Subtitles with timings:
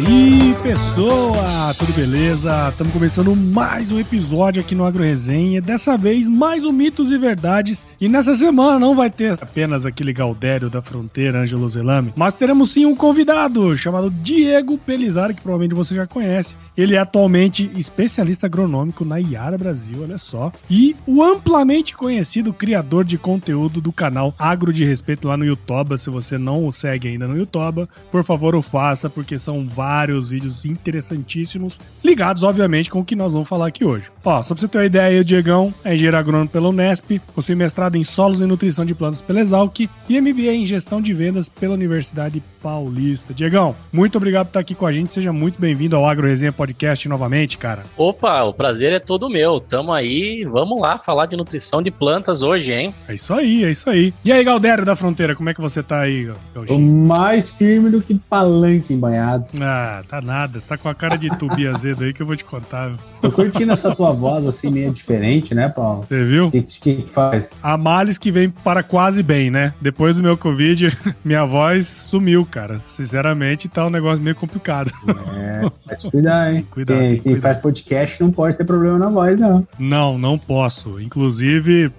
[0.00, 0.29] aí,
[0.70, 1.74] pessoa?
[1.76, 2.68] Tudo beleza?
[2.68, 5.60] Estamos começando mais um episódio aqui no Agro Resenha.
[5.60, 7.84] Dessa vez, mais um Mitos e Verdades.
[8.00, 12.70] E nessa semana não vai ter apenas aquele Galdério da Fronteira, Ângelo Zelame, mas teremos
[12.70, 16.56] sim um convidado chamado Diego Pelizar, que provavelmente você já conhece.
[16.76, 20.52] Ele é atualmente especialista agronômico na Iara Brasil, olha só.
[20.70, 25.98] E o amplamente conhecido criador de conteúdo do canal Agro de Respeito lá no YouTube.
[25.98, 30.30] Se você não o segue ainda no YouTube, por favor o faça, porque são vários
[30.30, 34.10] vídeos interessantíssimos, ligados, obviamente, com o que nós vamos falar aqui hoje.
[34.24, 37.54] Ó, só pra você ter uma ideia, o Diegão é engenheiro agrônomo pela Unesp, possui
[37.54, 41.48] mestrado em solos e nutrição de plantas pela Exalc e MBA em gestão de vendas
[41.48, 43.32] pela Universidade Paulista.
[43.32, 46.52] Diegão, muito obrigado por estar aqui com a gente, seja muito bem-vindo ao Agro Resenha
[46.52, 47.82] Podcast novamente, cara.
[47.96, 52.42] Opa, o prazer é todo meu, tamo aí, vamos lá falar de nutrição de plantas
[52.42, 52.94] hoje, hein?
[53.08, 54.12] É isso aí, é isso aí.
[54.24, 56.80] E aí, Galdério da Fronteira, como é que você tá aí, Galdinho?
[57.06, 59.44] mais firme do que palanque embanhado.
[59.60, 60.49] Ah, tá nada.
[60.58, 62.92] Você tá com a cara de tubi azedo aí que eu vou te contar.
[63.20, 66.02] Tô curtindo essa tua voz assim, meio diferente, né, Paulo?
[66.02, 66.46] Você viu?
[66.46, 67.52] O que, que, faz?
[67.62, 69.74] A males que vem para quase bem, né?
[69.80, 72.80] Depois do meu Covid, minha voz sumiu, cara.
[72.80, 74.92] Sinceramente, tá um negócio meio complicado.
[75.38, 76.66] É, pode cuidar, hein?
[76.70, 79.66] Cuidado, quem, quem faz podcast não pode ter problema na voz, não.
[79.78, 81.00] Não, não posso.
[81.00, 81.90] Inclusive,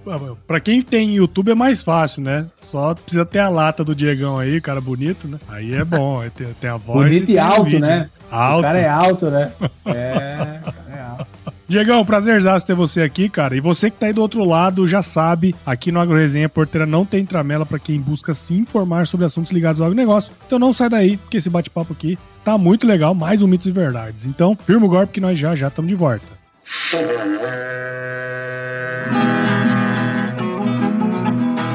[0.48, 2.48] para quem tem YouTube é mais fácil, né?
[2.60, 5.38] Só precisa ter a lata do Diegão aí, cara bonito, né?
[5.48, 7.08] Aí é bom, tem, tem a voz.
[7.08, 8.10] Bonito e, e alto, né?
[8.32, 8.60] Alto.
[8.60, 9.52] O cara é alto, né?
[9.86, 11.28] É, o cara é alto.
[11.68, 13.56] Diegão, prazerzaço ter você aqui, cara.
[13.56, 16.86] E você que tá aí do outro lado já sabe, aqui no Agro Resenha Porteira
[16.86, 20.34] não tem tramela para quem busca se informar sobre assuntos ligados ao agronegócio.
[20.46, 23.72] Então não sai daí, porque esse bate-papo aqui tá muito legal, mais um Mitos e
[23.72, 24.26] Verdades.
[24.26, 26.26] Então, firma o golpe que nós já já estamos de volta.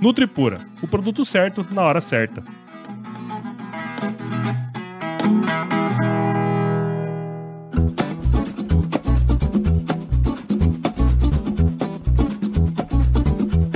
[0.00, 2.42] Nutripura, o produto certo na hora certa.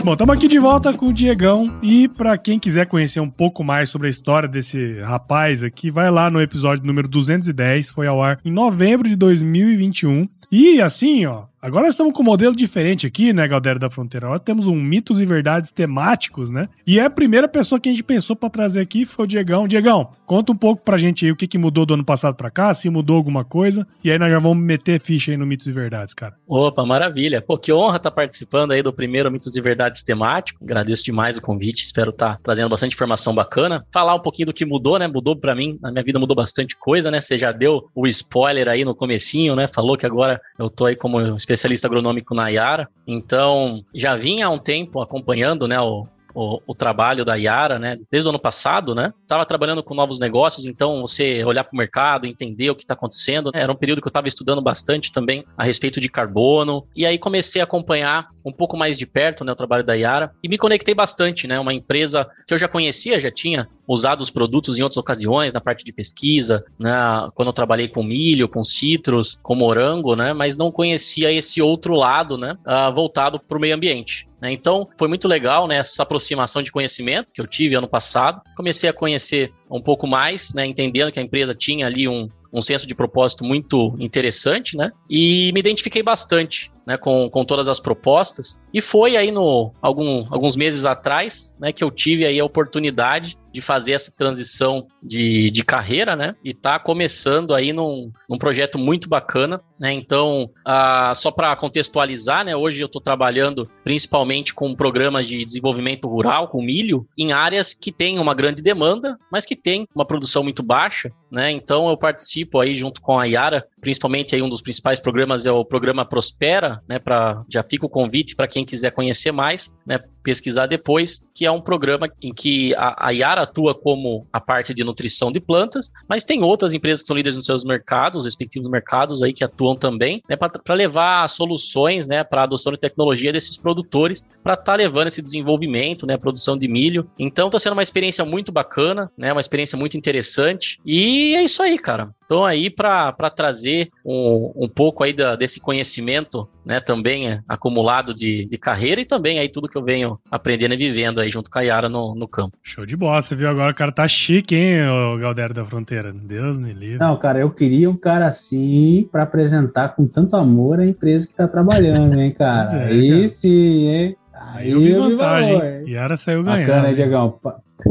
[0.02, 3.62] Bom, estamos aqui de volta com o Diegão e para quem quiser conhecer um pouco
[3.62, 8.20] mais sobre a história desse rapaz aqui, vai lá no episódio número 210, foi ao
[8.20, 10.26] ar em novembro de 2021.
[10.50, 14.26] E assim, ó, Agora estamos com um modelo diferente aqui, né, Galdério da Fronteira?
[14.26, 16.70] Agora temos um mitos e verdades temáticos, né?
[16.86, 19.68] E é a primeira pessoa que a gente pensou para trazer aqui foi o Diegão.
[19.68, 22.50] Diegão, conta um pouco pra gente aí o que, que mudou do ano passado para
[22.50, 23.86] cá, se mudou alguma coisa.
[24.02, 26.34] E aí nós já vamos meter ficha aí no Mitos e Verdades, cara.
[26.48, 27.42] Opa, maravilha.
[27.42, 30.64] Pô, que honra estar tá participando aí do primeiro Mitos e Verdades temático.
[30.64, 33.84] Agradeço demais o convite, espero estar tá trazendo bastante informação bacana.
[33.92, 35.06] Falar um pouquinho do que mudou, né?
[35.06, 37.20] Mudou para mim, na minha vida mudou bastante coisa, né?
[37.20, 39.68] Você já deu o spoiler aí no comecinho, né?
[39.74, 41.20] Falou que agora eu tô aí como
[41.50, 42.88] especialista agronômico com Nayara.
[43.06, 47.98] Então, já vinha há um tempo acompanhando né, o, o, o, trabalho da Yara, né?
[48.10, 49.12] Desde o ano passado, né?
[49.26, 52.94] Tava trabalhando com novos negócios, então você olhar para o mercado, entender o que está
[52.94, 53.50] acontecendo.
[53.52, 53.62] Né?
[53.62, 56.86] Era um período que eu estava estudando bastante também a respeito de carbono.
[56.94, 60.32] E aí comecei a acompanhar um pouco mais de perto, né, o trabalho da Yara
[60.42, 61.58] e me conectei bastante, né?
[61.58, 65.60] Uma empresa que eu já conhecia, já tinha usado os produtos em outras ocasiões na
[65.60, 66.92] parte de pesquisa, né?
[67.34, 70.32] Quando eu trabalhei com milho, com citros, com morango, né?
[70.32, 72.56] Mas não conhecia esse outro lado, né?
[72.64, 74.29] Uh, voltado para o meio ambiente.
[74.40, 74.52] Né?
[74.52, 78.40] Então, foi muito legal né, essa aproximação de conhecimento que eu tive ano passado.
[78.56, 82.60] Comecei a conhecer um pouco mais, né, entendendo que a empresa tinha ali um, um
[82.60, 84.90] senso de propósito muito interessante, né?
[85.08, 88.60] E me identifiquei bastante né, com, com todas as propostas.
[88.74, 93.38] E foi aí no algum, alguns meses atrás, né, que eu tive aí a oportunidade
[93.52, 96.36] de fazer essa transição de, de carreira, né?
[96.44, 99.92] E tá começando aí num, num projeto muito bacana, né?
[99.92, 102.54] Então, ah, só para contextualizar, né?
[102.54, 107.90] Hoje eu estou trabalhando principalmente com programas de desenvolvimento rural, com milho, em áreas que
[107.90, 111.50] têm uma grande demanda, mas que tem uma produção muito baixa, né?
[111.50, 115.52] Então eu participo aí junto com a Yara, principalmente aí um dos principais programas é
[115.52, 116.98] o programa Prospera, né?
[116.98, 119.98] Para já fica o convite para quem quiser conhecer mais, né?
[120.22, 124.74] Pesquisar depois, que é um programa em que a, a Yara atua como a parte
[124.74, 128.68] de nutrição de plantas, mas tem outras empresas que são líderes nos seus mercados, respectivos
[128.68, 133.32] mercados aí que atuam também, né, para levar soluções, né, para a adoção de tecnologia
[133.32, 137.08] desses produtores, para estar tá levando esse desenvolvimento, né, produção de milho.
[137.18, 140.78] Então está sendo uma experiência muito bacana, né, uma experiência muito interessante.
[140.84, 142.10] E é isso aí, cara.
[142.24, 148.14] Então aí para trazer um, um pouco aí da, desse conhecimento, né, também é, acumulado
[148.14, 151.50] de, de carreira e também aí tudo que eu venho aprendendo e vivendo aí junto
[151.50, 152.56] com a Yara no, no campo.
[152.62, 156.12] Show de bola, você viu agora o cara tá chique, hein, o Galdério da Fronteira.
[156.12, 156.98] Deus me livre.
[156.98, 161.34] Não, cara, eu queria um cara assim para apresentar com tanto amor a empresa que
[161.34, 162.76] tá trabalhando, hein, cara.
[162.76, 163.28] É, aí cara.
[163.28, 164.16] sim, hein.
[164.52, 165.58] Aí eu vi vantagem.
[165.58, 166.66] Valor, Yara saiu ganhando.
[166.66, 167.38] Bacana, Diegão?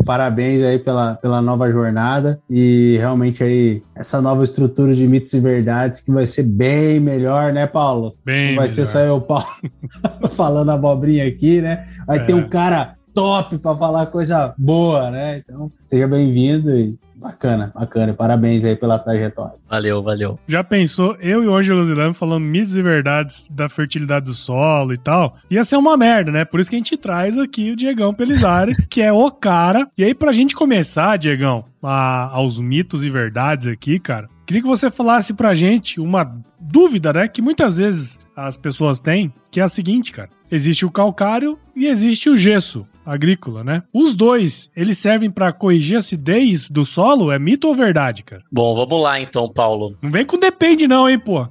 [0.05, 5.39] Parabéns aí pela, pela nova jornada e realmente aí essa nova estrutura de mitos e
[5.39, 8.15] verdades que vai ser bem melhor, né, Paulo?
[8.25, 8.75] Bem Não vai melhor.
[8.75, 9.45] ser só eu, Paulo,
[10.31, 11.85] falando abobrinha aqui, né?
[12.05, 12.23] Vai é.
[12.23, 15.41] ter um cara top para falar coisa boa, né?
[15.43, 18.13] Então, seja bem-vindo e Bacana, bacana.
[18.13, 19.55] Parabéns aí pela trajetória.
[19.69, 20.39] Valeu, valeu.
[20.47, 24.93] Já pensou, eu e o Ângelo Zilano falando mitos e verdades da fertilidade do solo
[24.93, 25.35] e tal?
[25.51, 26.45] Ia ser uma merda, né?
[26.45, 29.85] Por isso que a gente traz aqui o Diegão Pelizari, que é o cara.
[29.97, 34.67] E aí, pra gente começar, Diegão, a, aos mitos e verdades aqui, cara, queria que
[34.67, 36.23] você falasse pra gente uma
[36.57, 37.27] dúvida, né?
[37.27, 40.29] Que muitas vezes as pessoas têm, que é a seguinte, cara.
[40.49, 43.83] Existe o calcário e existe o gesso agrícola, né?
[43.93, 47.31] Os dois, eles servem para corrigir a acidez do solo?
[47.31, 48.43] É mito ou verdade, cara?
[48.51, 49.97] Bom, vamos lá então, Paulo.
[50.01, 51.47] Não vem com depende não, hein, pô.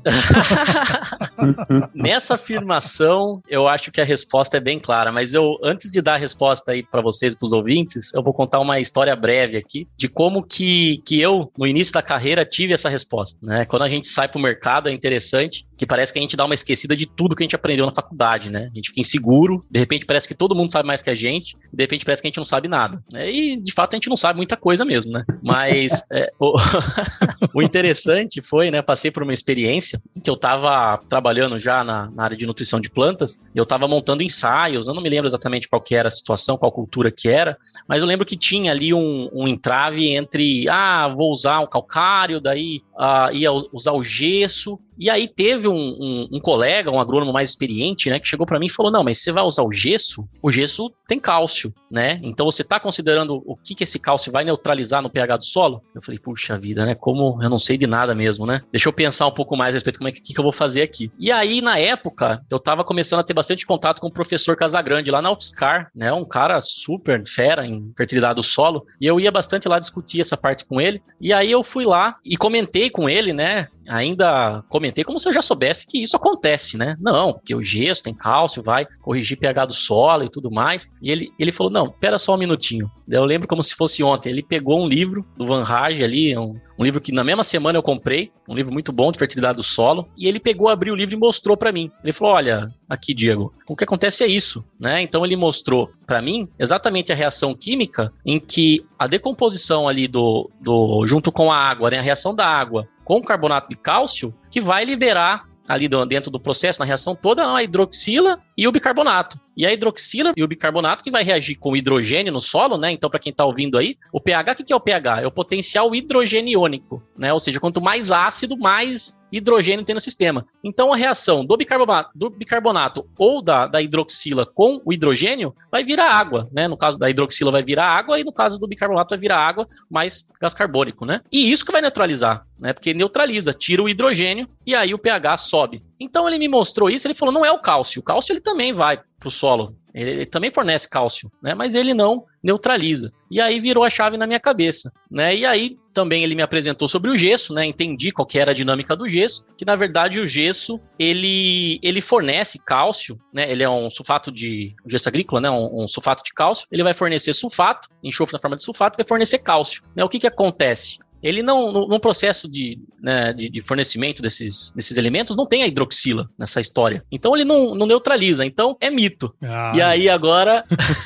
[1.95, 6.15] Nessa afirmação, eu acho que a resposta é bem clara, mas eu antes de dar
[6.15, 9.87] a resposta aí para vocês, para os ouvintes, eu vou contar uma história breve aqui
[9.97, 13.65] de como que, que eu no início da carreira tive essa resposta, né?
[13.65, 16.45] Quando a gente sai para o mercado é interessante que parece que a gente dá
[16.45, 18.69] uma esquecida de tudo que a gente aprendeu na faculdade, né?
[18.73, 21.48] A gente fica inseguro, de repente parece que todo mundo sabe mais que a gente,
[21.73, 23.03] de repente parece que a gente não sabe nada.
[23.13, 23.31] Né?
[23.31, 25.25] E de fato a gente não sabe muita coisa mesmo, né?
[25.43, 26.57] Mas é, o,
[27.55, 28.83] o, interessante foi, né?
[28.83, 32.91] Passei por uma experiência que eu estava trabalhando já na, na, área de nutrição de
[32.91, 36.57] plantas, eu estava montando ensaios, eu não me lembro exatamente qual que era a situação,
[36.57, 37.57] qual cultura que era,
[37.87, 42.41] mas eu lembro que tinha ali um, um entrave entre, ah, vou usar um calcário,
[42.41, 47.33] daí uh, ia usar o gesso, e aí teve um, um, um, colega, um agrônomo
[47.33, 49.73] mais experiente, né, que chegou para mim e falou: não, mas você vai usar o
[49.73, 50.29] gesso?
[50.43, 52.21] O gesso tem cálcio, né?
[52.23, 55.83] Então você está considerando o que, que esse cálcio vai neutralizar no pH do solo?
[55.95, 56.95] Eu falei, puxa vida, né?
[56.95, 58.61] Como eu não sei de nada mesmo, né?
[58.71, 60.83] Deixa eu pensar um pouco mais a respeito como é que, que, eu vou fazer
[60.83, 61.11] aqui.
[61.19, 65.11] E aí, na época, eu estava começando a ter bastante contato com o professor Casagrande
[65.11, 66.13] lá na UFSCar, né?
[66.13, 68.85] Um cara super fera em fertilidade do solo.
[69.01, 71.03] E eu ia bastante lá discutir essa parte com ele.
[71.21, 73.69] E aí eu fui lá e comentei com ele, né?
[73.89, 76.97] Ainda comentei como se eu já soubesse que isso acontece, né?
[77.01, 80.89] Não, porque o gesso tem cálcio, vai corrigir pH do solo e tudo mais.
[81.03, 82.91] E ele, ele falou: não, pera só um minutinho.
[83.09, 84.31] Eu lembro como se fosse ontem.
[84.31, 87.79] Ele pegou um livro do Van Rage ali, um, um livro que na mesma semana
[87.79, 90.97] eu comprei, um livro muito bom de fertilidade do solo, e ele pegou, abriu o
[90.97, 91.91] livro e mostrou para mim.
[92.05, 95.01] Ele falou: olha, aqui, Diego, o que acontece é isso, né?
[95.01, 100.51] Então ele mostrou para mim exatamente a reação química em que a decomposição ali do,
[100.61, 104.61] do junto com a água, né, a reação da água com carbonato de cálcio que
[104.61, 109.39] vai liberar ali dentro do processo, na reação toda, a hidroxila e o bicarbonato.
[109.57, 112.91] E a hidroxila e o bicarbonato que vai reagir com o hidrogênio no solo, né?
[112.91, 115.23] Então, para quem está ouvindo aí, o pH, o que é o pH?
[115.23, 117.33] É o potencial hidrogeniônico, né?
[117.33, 120.47] Ou seja, quanto mais ácido, mais hidrogênio tem no sistema.
[120.63, 125.85] Então, a reação do bicarbonato, do bicarbonato ou da, da hidroxila com o hidrogênio vai
[125.85, 126.67] virar água, né?
[126.67, 129.69] No caso da hidroxila vai virar água e no caso do bicarbonato vai virar água
[129.91, 131.21] mais gás carbônico, né?
[131.31, 132.73] E isso que vai neutralizar, né?
[132.73, 135.83] Porque neutraliza, tira o hidrogênio e aí o pH sobe.
[136.01, 138.01] Então ele me mostrou isso, ele falou, não é o cálcio.
[138.01, 139.77] O cálcio ele também vai para o solo.
[139.95, 141.55] Ele, ele, também fornece cálcio, né?
[141.55, 143.13] Mas ele não neutraliza.
[143.31, 145.35] E aí virou a chave na minha cabeça, né?
[145.35, 147.67] E aí também ele me apresentou sobre o gesso, né?
[147.67, 152.01] Entendi qual que era a dinâmica do gesso, que na verdade o gesso ele, ele
[152.01, 153.51] fornece cálcio, né?
[153.51, 155.51] Ele é um sulfato de um gesso agrícola, né?
[155.51, 156.67] Um, um, sulfato de cálcio.
[156.71, 159.83] Ele vai fornecer sulfato, enxofre na forma de sulfato, vai fornecer cálcio.
[159.97, 160.05] Né?
[160.05, 160.99] O que que acontece?
[161.23, 165.63] Ele não, no, no processo de, né, de, de, fornecimento desses, desses elementos, não tem
[165.63, 167.05] a hidroxila nessa história.
[167.11, 168.45] Então ele não, não neutraliza.
[168.45, 169.35] Então é mito.
[169.43, 169.73] Ah.
[169.75, 170.65] E aí agora,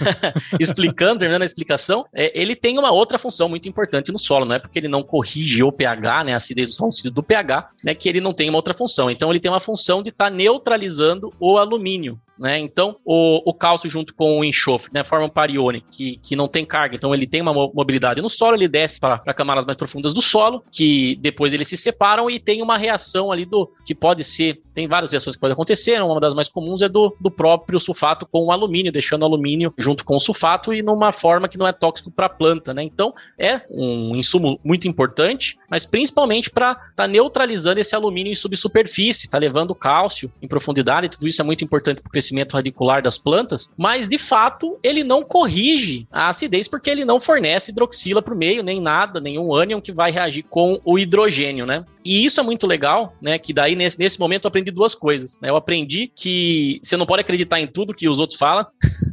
[0.60, 4.44] explicando, terminando a explicação, é, ele tem uma outra função muito importante no solo.
[4.44, 7.70] Não é porque ele não corrige o pH, né, a acidez do solo do pH,
[7.82, 9.10] né, que ele não tem uma outra função.
[9.10, 12.20] Então ele tem uma função de estar tá neutralizando o alumínio.
[12.42, 12.58] Né?
[12.58, 16.48] Então, o, o, cálcio junto com o enxofre né, forma um parione que, que não
[16.48, 20.12] tem carga, então ele tem uma mobilidade no solo, ele desce para camadas mais profundas
[20.12, 24.24] do solo, que depois eles se separam e tem uma reação ali do que pode
[24.24, 27.78] ser tem várias reações que podem acontecer, uma das mais comuns é do, do próprio
[27.78, 31.58] sulfato com o alumínio, deixando o alumínio junto com o sulfato e numa forma que
[31.58, 32.82] não é tóxico para a planta, né?
[32.82, 38.34] Então, é um insumo muito importante, mas principalmente para estar tá neutralizando esse alumínio em
[38.34, 43.02] subsuperfície, tá levando cálcio em profundidade, tudo isso é muito importante para o crescimento radicular
[43.02, 48.22] das plantas, mas de fato, ele não corrige a acidez porque ele não fornece hidroxila
[48.22, 51.84] para o meio, nem nada, nenhum ânion que vai reagir com o hidrogênio, né?
[52.04, 53.38] E isso é muito legal, né?
[53.38, 55.38] Que daí nesse, nesse momento eu aprendi duas coisas.
[55.40, 55.50] Né?
[55.50, 58.66] Eu aprendi que você não pode acreditar em tudo que os outros falam.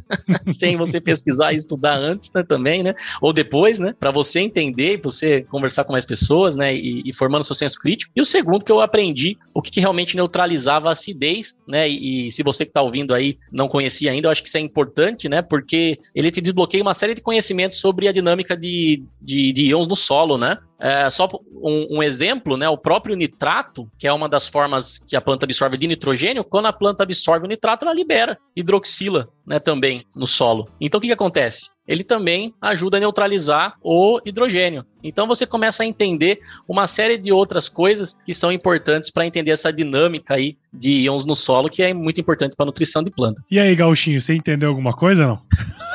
[0.58, 2.94] Tem você pesquisar e estudar antes, né, também, né?
[3.20, 3.94] Ou depois, né?
[3.98, 6.74] Para você entender, você conversar com mais pessoas, né?
[6.74, 8.12] E, e, formando seu senso crítico.
[8.14, 11.88] E o segundo que eu aprendi o que, que realmente neutralizava a acidez, né?
[11.88, 14.58] E, e se você que está ouvindo aí não conhecia ainda, eu acho que isso
[14.58, 15.42] é importante, né?
[15.42, 19.86] Porque ele te desbloqueia uma série de conhecimentos sobre a dinâmica de, de, de íons
[19.86, 20.58] no solo, né?
[20.80, 22.68] É, só um, um, exemplo, né?
[22.68, 26.66] O próprio nitrato, que é uma das formas que a planta absorve de nitrogênio, quando
[26.66, 29.58] a planta absorve o nitrato, ela libera hidroxila, né?
[29.58, 30.68] Também no solo.
[30.80, 31.70] Então o que, que acontece?
[31.86, 34.86] Ele também ajuda a neutralizar o hidrogênio.
[35.02, 39.50] Então você começa a entender uma série de outras coisas que são importantes para entender
[39.50, 43.10] essa dinâmica aí de íons no solo, que é muito importante para a nutrição de
[43.10, 43.46] plantas.
[43.50, 45.40] E aí, Gauchinho, você entendeu alguma coisa não?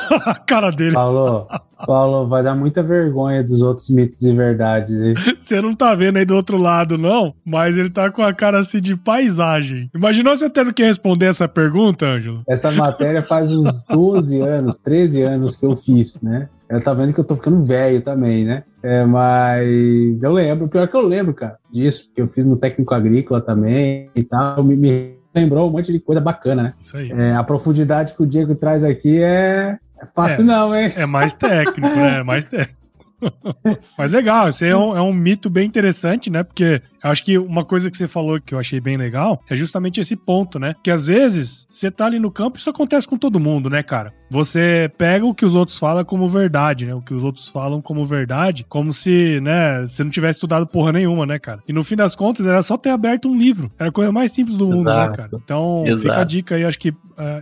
[0.24, 0.92] a cara dele.
[0.92, 1.46] Paulo,
[1.86, 4.96] Paulo, vai dar muita vergonha dos outros mitos e verdades.
[5.36, 8.58] Você não tá vendo aí do outro lado, não, mas ele tá com a cara
[8.58, 9.90] assim de paisagem.
[9.94, 12.42] Imaginou você tendo que responder essa pergunta, Ângelo?
[12.48, 16.48] Essa matéria faz uns 12 anos, 13 anos que eu fiz, né?
[16.68, 18.64] Ela tá vendo que eu tô ficando velho também, né?
[18.82, 22.94] É, mas eu lembro, pior que eu lembro, cara, disso, que eu fiz no técnico
[22.94, 24.64] agrícola também e tal.
[24.64, 26.74] Me, me lembrou um monte de coisa bacana, né?
[26.80, 27.10] Isso aí.
[27.10, 30.92] É, a profundidade que o Diego traz aqui é, é fácil, é, não, hein?
[30.96, 32.20] É mais técnico, né?
[32.20, 32.85] É mais técnico.
[33.96, 36.42] Mas legal, esse é um, é um mito bem interessante, né?
[36.42, 40.00] Porque acho que uma coisa que você falou que eu achei bem legal é justamente
[40.00, 40.74] esse ponto, né?
[40.82, 44.12] Que às vezes você tá ali no campo, isso acontece com todo mundo, né, cara?
[44.30, 46.94] Você pega o que os outros falam como verdade, né?
[46.94, 50.92] O que os outros falam como verdade, como se, né, você não tivesse estudado porra
[50.92, 51.62] nenhuma, né, cara?
[51.66, 53.70] E no fim das contas era só ter aberto um livro.
[53.78, 55.10] Era a coisa mais simples do mundo, Exato.
[55.10, 55.30] né, cara?
[55.34, 56.02] Então, Exato.
[56.02, 56.94] fica a dica aí, acho que uh,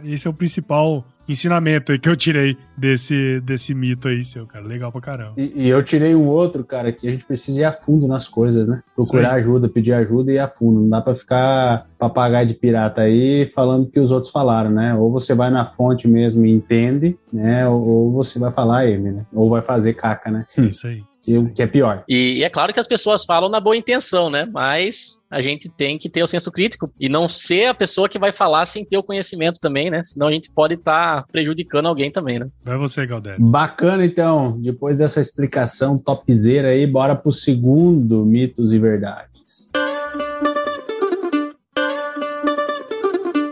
[0.05, 4.65] esse é o principal ensinamento aí que eu tirei desse, desse mito aí seu, cara.
[4.65, 5.35] Legal pra caramba.
[5.37, 8.29] E, e eu tirei um outro, cara, que a gente precisa ir a fundo nas
[8.29, 8.83] coisas, né?
[8.95, 10.81] Procurar ajuda, pedir ajuda e ir a fundo.
[10.81, 14.95] Não dá pra ficar papagaio de pirata aí falando que os outros falaram, né?
[14.95, 17.67] Ou você vai na fonte mesmo e entende, né?
[17.69, 19.27] Ou, ou você vai falar ele, né?
[19.33, 20.47] Ou vai fazer caca, né?
[20.59, 22.05] Isso aí que, que é pior.
[22.07, 24.47] E, e, é claro que as pessoas falam na boa intenção, né?
[24.53, 28.19] Mas a gente tem que ter o senso crítico e não ser a pessoa que
[28.19, 30.03] vai falar sem ter o conhecimento também, né?
[30.03, 32.49] Senão a gente pode estar tá prejudicando alguém também, né?
[32.63, 33.43] Vai você, Galdério.
[33.43, 34.61] Bacana, então.
[34.61, 39.71] Depois dessa explicação topzera aí, bora pro segundo mitos e verdades.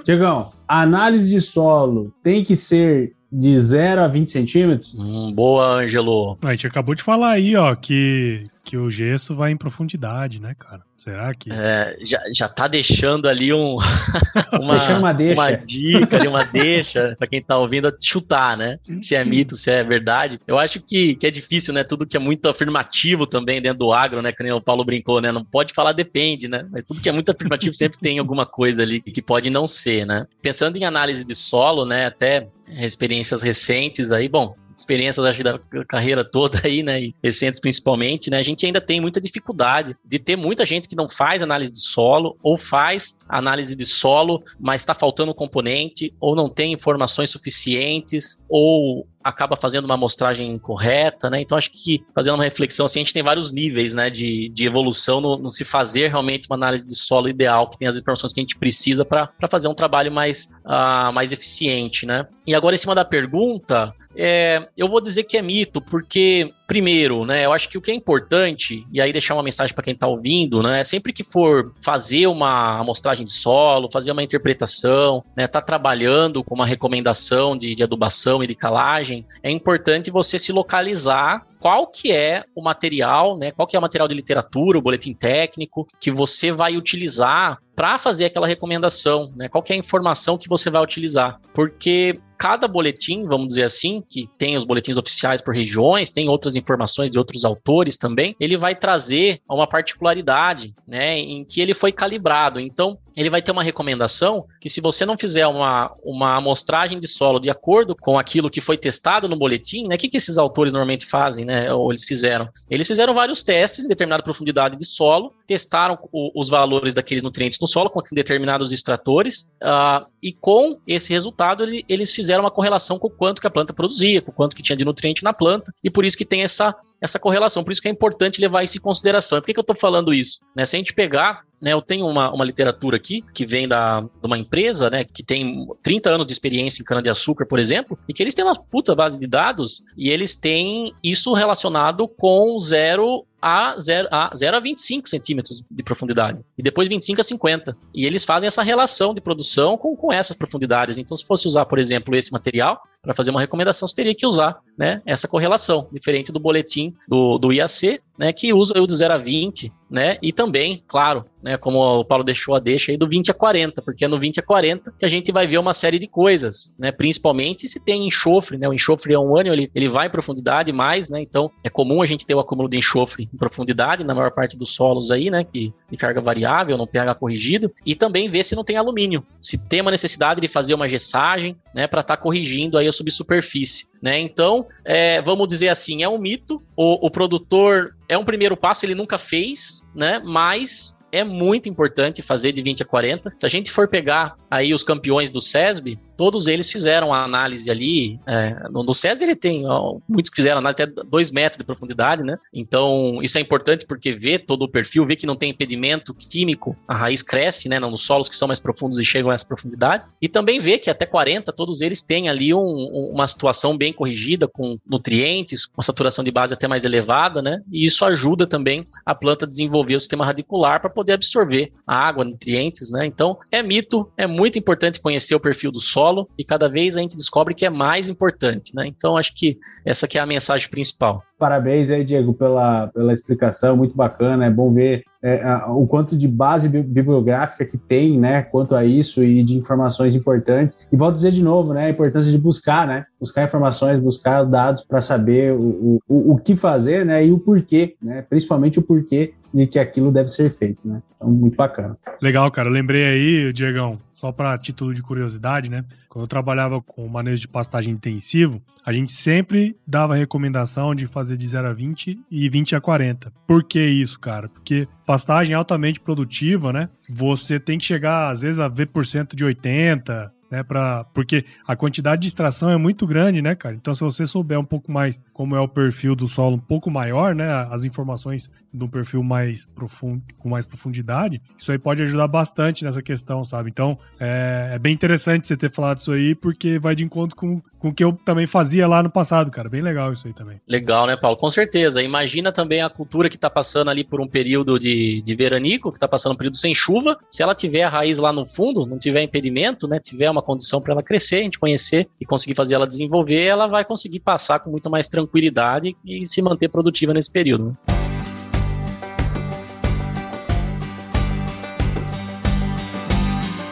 [0.05, 4.95] Tiagão, a análise de solo tem que ser de 0 a 20 centímetros.
[4.95, 6.37] Hum, boa, Ângelo.
[6.45, 10.55] A gente acabou de falar aí, ó, que, que o gesso vai em profundidade, né,
[10.57, 10.83] cara?
[10.97, 11.51] Será que.
[11.53, 13.77] É, já, já tá deixando ali um.
[14.61, 15.41] uma, deixando uma deixa.
[15.41, 18.79] Uma dica ali, uma deixa, pra quem tá ouvindo chutar, né?
[19.03, 20.39] Se é mito, se é verdade.
[20.47, 21.83] Eu acho que, que é difícil, né?
[21.83, 24.31] Tudo que é muito afirmativo também dentro do agro, né?
[24.31, 25.33] Que nem o Paulo brincou, né?
[25.33, 26.65] Não pode falar depende, né?
[26.71, 30.07] Mas tudo que é muito afirmativo sempre tem alguma coisa ali que pode não ser,
[30.07, 30.25] né?
[30.41, 32.07] Pensando em análise de solo, né?
[32.07, 38.31] Até experiências recentes aí, bom, experiências acho, da carreira toda aí, né, e recentes principalmente,
[38.31, 41.73] né, a gente ainda tem muita dificuldade de ter muita gente que não faz análise
[41.73, 47.31] de solo ou faz análise de solo, mas está faltando componente ou não tem informações
[47.31, 51.41] suficientes ou acaba fazendo uma amostragem incorreta, né?
[51.41, 54.67] Então acho que fazendo uma reflexão assim, a gente tem vários níveis, né, de, de
[54.67, 58.33] evolução no, no se fazer realmente uma análise de solo ideal, que tem as informações
[58.33, 62.27] que a gente precisa para fazer um trabalho mais, uh, mais eficiente, né?
[62.47, 67.27] E agora, em cima da pergunta, é, eu vou dizer que é mito, porque Primeiro,
[67.27, 69.93] né, eu acho que o que é importante, e aí deixar uma mensagem para quem
[69.93, 75.47] está ouvindo, né, sempre que for fazer uma amostragem de solo, fazer uma interpretação, né,
[75.47, 80.51] tá trabalhando com uma recomendação de, de adubação e de calagem, é importante você se
[80.51, 83.53] localizar qual que é o material, né?
[83.53, 87.97] Qual que é o material de literatura, o boletim técnico que você vai utilizar para
[87.99, 89.49] fazer aquela recomendação, né?
[89.49, 91.41] Qual que é a informação que você vai utilizar?
[91.55, 96.57] Porque cada boletim, vamos dizer assim, que tem os boletins oficiais por regiões, tem outras
[96.63, 101.93] informações de outros autores também, ele vai trazer uma particularidade, né, em que ele foi
[101.93, 102.61] calibrado.
[102.61, 107.07] Então, ele vai ter uma recomendação que se você não fizer uma, uma amostragem de
[107.07, 110.39] solo de acordo com aquilo que foi testado no boletim, né, o que, que esses
[110.39, 112.49] autores normalmente fazem, né, ou eles fizeram?
[112.71, 117.59] Eles fizeram vários testes em determinada profundidade de solo, testaram o, os valores daqueles nutrientes
[117.61, 122.99] no solo com determinados extratores, uh, e com esse resultado ele, eles fizeram uma correlação
[122.99, 125.33] com o quanto que a planta produzia, com o quanto que tinha de nutriente na
[125.33, 128.63] planta, e por isso que tem essa, essa correlação, por isso que é importante levar
[128.63, 129.41] isso em consideração.
[129.41, 130.41] Por que, que eu estou falando isso?
[130.55, 134.01] Né, se a gente pegar né, eu tenho uma, uma literatura aqui que vem da,
[134.01, 138.13] de uma empresa né, que tem 30 anos de experiência em cana-de-açúcar, por exemplo, e
[138.13, 143.25] que eles têm uma puta base de dados e eles têm isso relacionado com zero
[143.41, 146.45] a 0 a, 0 a 25 centímetros de profundidade.
[146.57, 147.77] E depois 25 a 50.
[147.93, 150.97] E eles fazem essa relação de produção com, com essas profundidades.
[150.97, 154.25] Então, se fosse usar, por exemplo, esse material, para fazer uma recomendação, você teria que
[154.25, 158.95] usar né, essa correlação, diferente do boletim do, do IAC, né, que usa o de
[158.95, 162.97] 0 a 20, né, e também, claro, né, como o Paulo deixou a deixa aí,
[162.97, 165.59] do 20 a 40, porque é no 20 a 40 que a gente vai ver
[165.59, 169.53] uma série de coisas, né, principalmente se tem enxofre, né, o enxofre é um ânion,
[169.53, 172.69] ele, ele vai em profundidade mais, né, então é comum a gente ter o acúmulo
[172.69, 176.79] de enxofre em profundidade, na maior parte dos solos aí, né, que de carga variável,
[176.79, 180.49] no pH corrigido, e também ver se não tem alumínio, se tem uma necessidade de
[180.49, 183.87] fazer uma gessagem, né, para estar tá corrigindo aí a subsuperfície.
[184.01, 184.19] Né?
[184.21, 186.63] Então, é, vamos dizer assim, é um mito.
[186.77, 190.21] O, o produtor é um primeiro passo, ele nunca fez, né?
[190.25, 193.35] Mas é muito importante fazer de 20 a 40.
[193.39, 197.69] Se a gente for pegar aí os campeões do SESB, todos eles fizeram a análise
[197.69, 198.21] ali.
[198.29, 202.39] É, no, no ele tem, ó, muitos fizeram análise até 2 metros de profundidade, né?
[202.55, 206.77] Então, isso é importante porque vê todo o perfil, vê que não tem impedimento químico,
[206.87, 207.81] a raiz cresce, né?
[207.81, 210.07] Nos solos que são mais profundos e chegam a essa profundidade.
[210.23, 214.47] E também vê que até 40, todos eles têm ali um, uma situação bem corrigida,
[214.47, 217.61] com nutrientes, uma saturação de base até mais elevada, né?
[217.73, 221.97] E isso ajuda também a planta a desenvolver o sistema radicular para poder absorver a
[221.97, 223.05] água, nutrientes, né?
[223.07, 227.01] Então, é mito, é muito importante conhecer o perfil do solo e cada vez a
[227.01, 228.87] gente descobre que é mais importante, né?
[228.87, 231.23] Então, acho que essa que é a mensagem principal.
[231.39, 234.47] Parabéns aí, Diego, pela, pela explicação, muito bacana.
[234.47, 239.23] É bom ver é, o quanto de base bibliográfica que tem, né, quanto a isso
[239.23, 240.87] e de informações importantes.
[240.93, 244.45] E volto a dizer de novo, né, a importância de buscar, né, buscar informações, buscar
[244.45, 248.83] dados para saber o, o, o que fazer, né, e o porquê, né, principalmente o
[248.83, 251.03] porquê de que aquilo deve ser feito, né?
[251.17, 251.97] Então, muito bacana.
[252.21, 252.69] Legal, cara.
[252.69, 255.85] Eu lembrei aí, Diegão, só para título de curiosidade, né?
[256.09, 261.37] Quando eu trabalhava com manejo de pastagem intensivo, a gente sempre dava recomendação de fazer
[261.37, 263.33] de 0 a 20 e 20 a 40.
[263.47, 264.49] Por que isso, cara?
[264.49, 266.89] Porque pastagem altamente produtiva, né?
[267.09, 270.63] Você tem que chegar, às vezes, a V% de 80, né?
[270.63, 273.75] Pra, porque a quantidade de extração é muito grande, né, cara?
[273.75, 276.91] Então, se você souber um pouco mais como é o perfil do solo um pouco
[276.91, 277.51] maior, né?
[277.71, 283.03] As informações do perfil mais profundo, com mais profundidade, isso aí pode ajudar bastante nessa
[283.03, 283.71] questão, sabe?
[283.71, 287.61] Então, é, é bem interessante você ter falado isso aí, porque vai de encontro com,
[287.79, 289.69] com o que eu também fazia lá no passado, cara.
[289.69, 290.61] Bem legal isso aí também.
[290.69, 291.37] Legal, né, Paulo?
[291.37, 292.03] Com certeza.
[292.03, 295.99] Imagina também a cultura que tá passando ali por um período de, de veranico, que
[295.99, 297.19] tá passando um período sem chuva.
[297.31, 299.99] Se ela tiver a raiz lá no fundo, não tiver impedimento, né?
[299.99, 303.45] Tiver uma uma condição para ela crescer, a gente conhecer e conseguir fazer ela desenvolver,
[303.45, 307.69] ela vai conseguir passar com muito mais tranquilidade e se manter produtiva nesse período.
[307.69, 307.75] Né?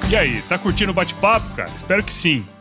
[0.09, 1.71] E aí, tá curtindo o bate-papo, cara?
[1.75, 2.45] Espero que sim.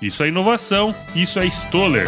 [0.00, 2.06] Isso é inovação, isso é Stoller.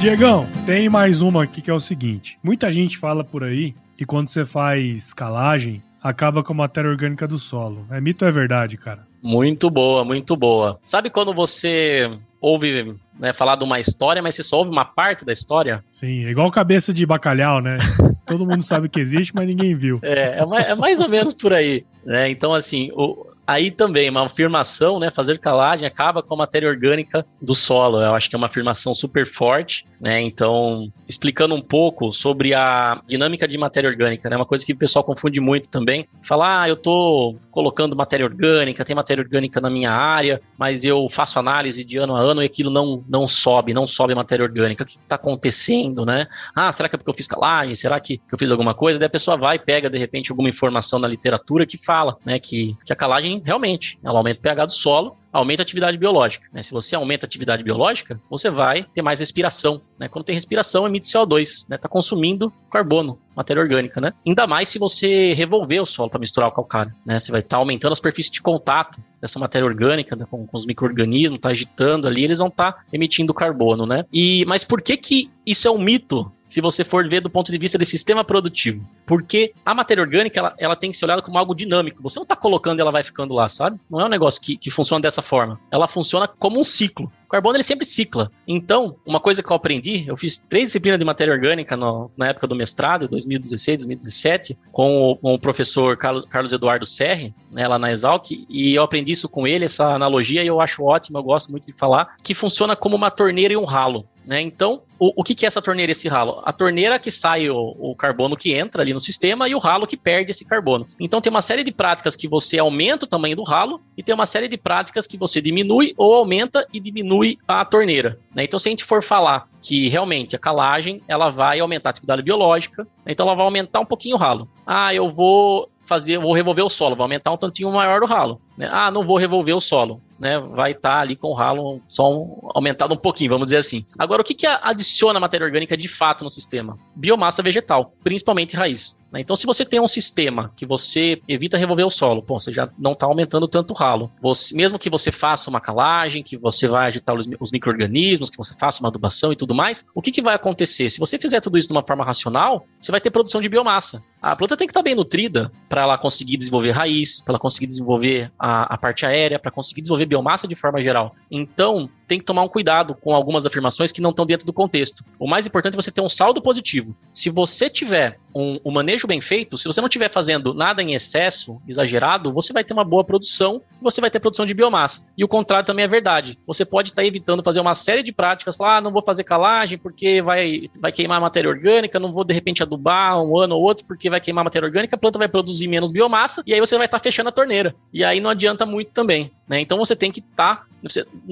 [0.00, 4.06] Diegão, tem mais uma aqui que é o seguinte: muita gente fala por aí que
[4.06, 7.86] quando você faz escalagem, acaba com a matéria orgânica do solo.
[7.90, 9.06] É mito ou é verdade, cara?
[9.22, 10.80] Muito boa, muito boa.
[10.82, 15.24] Sabe quando você ouve né, falar de uma história, mas você só ouve uma parte
[15.24, 15.84] da história?
[15.90, 17.78] Sim, é igual cabeça de bacalhau, né?
[18.26, 19.98] Todo mundo sabe que existe, mas ninguém viu.
[20.02, 21.84] É, é mais, é mais ou menos por aí.
[22.04, 22.30] Né?
[22.30, 25.10] Então, assim, o, Aí também, uma afirmação, né?
[25.10, 28.00] Fazer calagem acaba com a matéria orgânica do solo.
[28.00, 30.20] Eu acho que é uma afirmação super forte, né?
[30.20, 34.36] Então, explicando um pouco sobre a dinâmica de matéria orgânica, né?
[34.36, 36.06] Uma coisa que o pessoal confunde muito também.
[36.22, 41.08] Falar, ah, eu tô colocando matéria orgânica, tem matéria orgânica na minha área, mas eu
[41.10, 44.44] faço análise de ano a ano e aquilo não, não sobe, não sobe a matéria
[44.44, 44.84] orgânica.
[44.84, 46.28] O que está acontecendo, né?
[46.54, 47.74] Ah, será que é porque eu fiz calagem?
[47.74, 49.00] Será que, que eu fiz alguma coisa?
[49.00, 52.38] Daí a pessoa vai e pega, de repente, alguma informação na literatura que fala, né?
[52.38, 56.46] Que, que a calagem realmente, ela aumenta o pH do solo, aumenta a atividade biológica.
[56.52, 56.62] Né?
[56.62, 59.80] Se você aumenta a atividade biológica, você vai ter mais respiração.
[59.98, 60.08] Né?
[60.08, 61.78] Quando tem respiração, emite CO2, está né?
[61.78, 64.00] Tá consumindo carbono, matéria orgânica.
[64.00, 64.12] Né?
[64.26, 66.92] Ainda mais se você revolver o solo para misturar o calcário.
[67.06, 67.18] Né?
[67.18, 70.26] Você vai estar tá aumentando a superfície de contato dessa matéria orgânica né?
[70.30, 73.86] com, com, os micro-organismos, está agitando ali, eles vão estar tá emitindo carbono.
[73.86, 74.04] Né?
[74.12, 77.50] E, mas por que, que isso é um mito se você for ver do ponto
[77.50, 78.86] de vista de sistema produtivo.
[79.06, 82.02] Porque a matéria orgânica, ela, ela tem que ser olhada como algo dinâmico.
[82.02, 83.80] Você não está colocando e ela vai ficando lá, sabe?
[83.90, 85.58] Não é um negócio que, que funciona dessa forma.
[85.70, 87.10] Ela funciona como um ciclo.
[87.32, 88.30] Carbono, ele sempre cicla.
[88.46, 92.28] Então, uma coisa que eu aprendi, eu fiz três disciplinas de matéria orgânica no, na
[92.28, 97.78] época do mestrado, 2016, 2017, com o, com o professor Carlos, Eduardo Serri, né, lá
[97.78, 101.22] na Exalc, e eu aprendi isso com ele, essa analogia, e eu acho ótimo, eu
[101.22, 104.06] gosto muito de falar, que funciona como uma torneira e um ralo.
[104.26, 104.40] Né?
[104.40, 106.40] Então, o, o que, que, é essa torneira esse ralo?
[106.44, 109.86] A torneira que sai o, o, carbono que entra ali no sistema e o ralo
[109.86, 110.86] que perde esse carbono.
[111.00, 114.14] Então, tem uma série de práticas que você aumenta o tamanho do ralo e tem
[114.14, 118.18] uma série de práticas que você diminui ou aumenta e diminui a torneira.
[118.34, 118.44] Né?
[118.44, 122.22] Então, se a gente for falar que realmente a calagem ela vai aumentar a atividade
[122.22, 124.48] biológica, então ela vai aumentar um pouquinho o ralo.
[124.66, 128.40] Ah, eu vou fazer, vou revolver o solo, vou aumentar um tantinho maior do ralo.
[128.56, 128.68] Né?
[128.70, 132.08] Ah, não vou revolver o solo né, vai estar tá ali com o ralo só
[132.08, 133.84] um, aumentado um pouquinho, vamos dizer assim.
[133.98, 136.78] Agora, o que, que adiciona matéria orgânica de fato no sistema?
[136.94, 138.96] Biomassa vegetal, principalmente raiz.
[139.12, 139.20] Né?
[139.20, 142.68] Então, se você tem um sistema que você evita revolver o solo, pô, você já
[142.78, 144.10] não está aumentando tanto o ralo.
[144.20, 148.36] Você, mesmo que você faça uma calagem, que você vai agitar os, os micro-organismos, que
[148.36, 150.88] você faça uma adubação e tudo mais, o que, que vai acontecer?
[150.88, 154.02] Se você fizer tudo isso de uma forma racional, você vai ter produção de biomassa.
[154.20, 157.38] A planta tem que estar tá bem nutrida para ela conseguir desenvolver raiz, para ela
[157.38, 161.14] conseguir desenvolver a, a parte aérea, para conseguir desenvolver biomassa de forma geral.
[161.30, 165.02] Então, tem que tomar um cuidado com algumas afirmações que não estão dentro do contexto.
[165.18, 166.94] O mais importante é você ter um saldo positivo.
[167.10, 170.92] Se você tiver um, um manejo bem feito, se você não estiver fazendo nada em
[170.92, 175.06] excesso, exagerado, você vai ter uma boa produção você vai ter produção de biomassa.
[175.18, 176.38] E o contrário também é verdade.
[176.46, 179.24] Você pode estar tá evitando fazer uma série de práticas, falar, ah, não vou fazer
[179.24, 183.62] calagem porque vai, vai queimar matéria orgânica, não vou de repente adubar um ano ou
[183.62, 186.76] outro porque vai queimar matéria orgânica, a planta vai produzir menos biomassa e aí você
[186.76, 187.74] vai estar tá fechando a torneira.
[187.92, 189.30] E aí não adianta muito também.
[189.48, 189.60] Né?
[189.60, 190.56] Então você tem que estar.
[190.56, 190.66] Tá,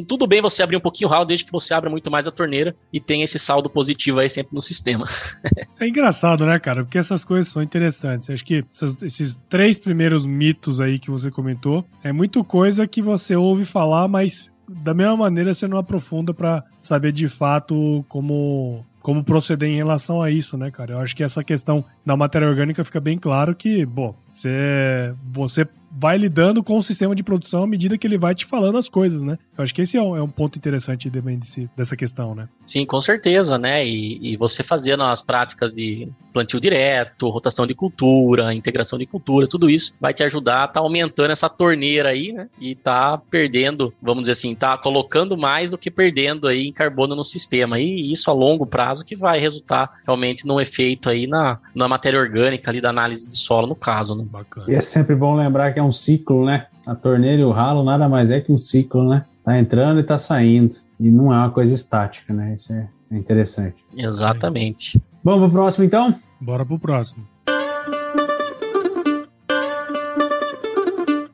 [0.07, 2.31] tudo bem você abrir um pouquinho o ralo desde que você abra muito mais a
[2.31, 5.07] torneira e tenha esse saldo positivo aí sempre no sistema.
[5.79, 6.85] é engraçado, né, cara?
[6.85, 8.31] Porque essas coisas são interessantes.
[8.31, 13.03] Acho que essas, esses três primeiros mitos aí que você comentou é muito coisa que
[13.03, 18.85] você ouve falar, mas da mesma maneira você não aprofunda para saber de fato como
[19.01, 20.93] como proceder em relação a isso, né, cara?
[20.93, 25.67] Eu acho que essa questão da matéria orgânica fica bem claro que, bom, você, você
[26.01, 28.89] vai lidando com o sistema de produção à medida que ele vai te falando as
[28.89, 29.39] coisas, né?
[29.57, 32.49] Eu acho que esse é um, é um ponto interessante desse, dessa questão, né?
[32.67, 33.87] Sim, com certeza, né?
[33.87, 39.47] E, e, você fazendo as práticas de plantio direto, rotação de cultura, integração de cultura,
[39.47, 42.49] tudo isso vai te ajudar a estar tá aumentando essa torneira aí, né?
[42.61, 47.15] E tá perdendo, vamos dizer assim, tá colocando mais do que perdendo aí em carbono
[47.15, 47.79] no sistema.
[47.79, 52.19] E isso a longo prazo que vai resultar realmente num efeito aí na, na matéria
[52.19, 54.25] orgânica ali da análise de solo, no caso, né?
[54.31, 54.67] Bacana.
[54.69, 56.67] E é sempre bom lembrar que é um ciclo, né?
[56.87, 59.25] A torneira e o ralo nada mais é que um ciclo, né?
[59.45, 60.75] Tá entrando e tá saindo.
[60.99, 62.55] E não é uma coisa estática, né?
[62.55, 63.77] Isso é interessante.
[63.97, 65.01] Exatamente.
[65.23, 66.15] Vamos pro próximo, então?
[66.41, 67.27] Bora pro próximo.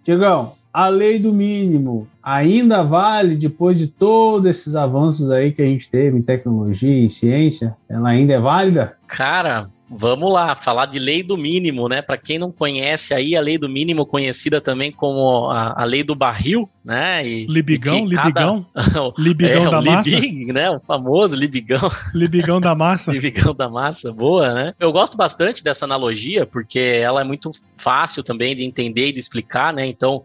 [0.02, 5.64] Tiagão, a lei do mínimo ainda vale depois de todos esses avanços aí que a
[5.64, 7.76] gente teve em tecnologia e ciência?
[7.88, 8.96] Ela ainda é válida?
[9.06, 12.02] Cara, Vamos lá, falar de lei do mínimo, né?
[12.02, 16.02] Para quem não conhece aí, a lei do mínimo, conhecida também como a, a lei
[16.02, 17.24] do barril, né?
[17.24, 18.66] E, Libigão, e Libigão.
[18.74, 19.12] Cada...
[19.16, 20.10] Libigão é, da massa.
[20.10, 20.70] Libig, né?
[20.70, 21.88] O famoso Libigão.
[22.12, 23.12] Libigão da massa.
[23.12, 24.74] Libigão da massa, boa, né?
[24.80, 29.20] Eu gosto bastante dessa analogia, porque ela é muito fácil também de entender e de
[29.20, 29.86] explicar, né?
[29.86, 30.24] Então,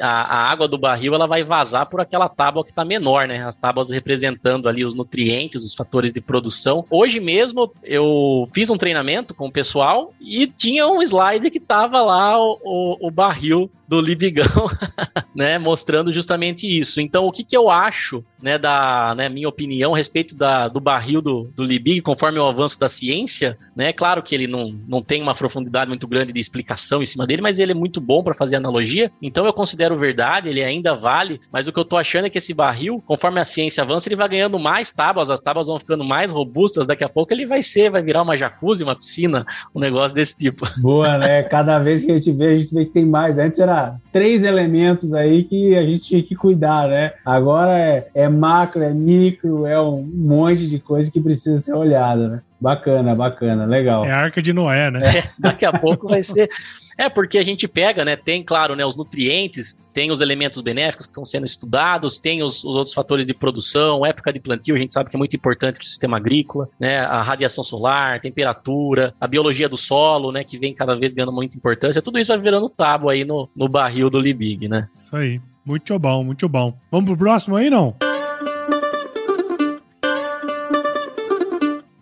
[0.00, 3.46] a, a água do barril, ela vai vazar por aquela tábua que está menor, né?
[3.46, 6.86] As tábuas representando ali os nutrientes, os fatores de produção.
[6.88, 11.60] Hoje mesmo, eu fiz um treinamento treinamento com o pessoal e tinha um slide que
[11.60, 14.46] tava lá o, o, o barril do Libigão,
[15.36, 16.98] né, mostrando justamente isso.
[16.98, 20.80] Então, o que, que eu acho, né, da né, minha opinião a respeito da, do
[20.80, 24.74] barril do, do Libig, conforme o avanço da ciência, né, é claro que ele não,
[24.88, 28.00] não tem uma profundidade muito grande de explicação em cima dele, mas ele é muito
[28.00, 31.84] bom para fazer analogia, então eu considero verdade, ele ainda vale, mas o que eu
[31.84, 35.28] tô achando é que esse barril, conforme a ciência avança, ele vai ganhando mais tábuas,
[35.28, 38.38] as tábuas vão ficando mais robustas, daqui a pouco ele vai ser, vai virar uma
[38.38, 40.66] jacuzzi, uma piscina, um negócio desse tipo.
[40.80, 41.42] Boa, né?
[41.42, 43.38] Cada vez que a gente vê, a gente vê que tem mais.
[43.38, 43.81] Antes era
[44.12, 47.12] três elementos aí que a gente tinha que cuidar, né?
[47.24, 52.28] Agora é, é macro, é micro, é um monte de coisa que precisa ser olhada,
[52.28, 52.42] né?
[52.62, 54.04] Bacana, bacana, legal.
[54.04, 55.00] É a arca de Noé, né?
[55.18, 56.48] É, daqui a pouco vai ser.
[56.96, 58.14] É, porque a gente pega, né?
[58.14, 62.58] Tem, claro, né, os nutrientes, tem os elementos benéficos que estão sendo estudados, tem os,
[62.58, 65.76] os, outros fatores de produção, época de plantio, a gente sabe que é muito importante
[65.76, 67.00] para o sistema agrícola, né?
[67.00, 70.44] A radiação solar, temperatura, a biologia do solo, né?
[70.44, 72.00] Que vem cada vez ganhando muita importância.
[72.00, 74.88] Tudo isso vai virando tábua aí no, no barril do Libig, né?
[74.96, 75.40] Isso aí.
[75.64, 76.78] Muito bom, muito bom.
[76.92, 77.96] Vamos pro próximo aí, não?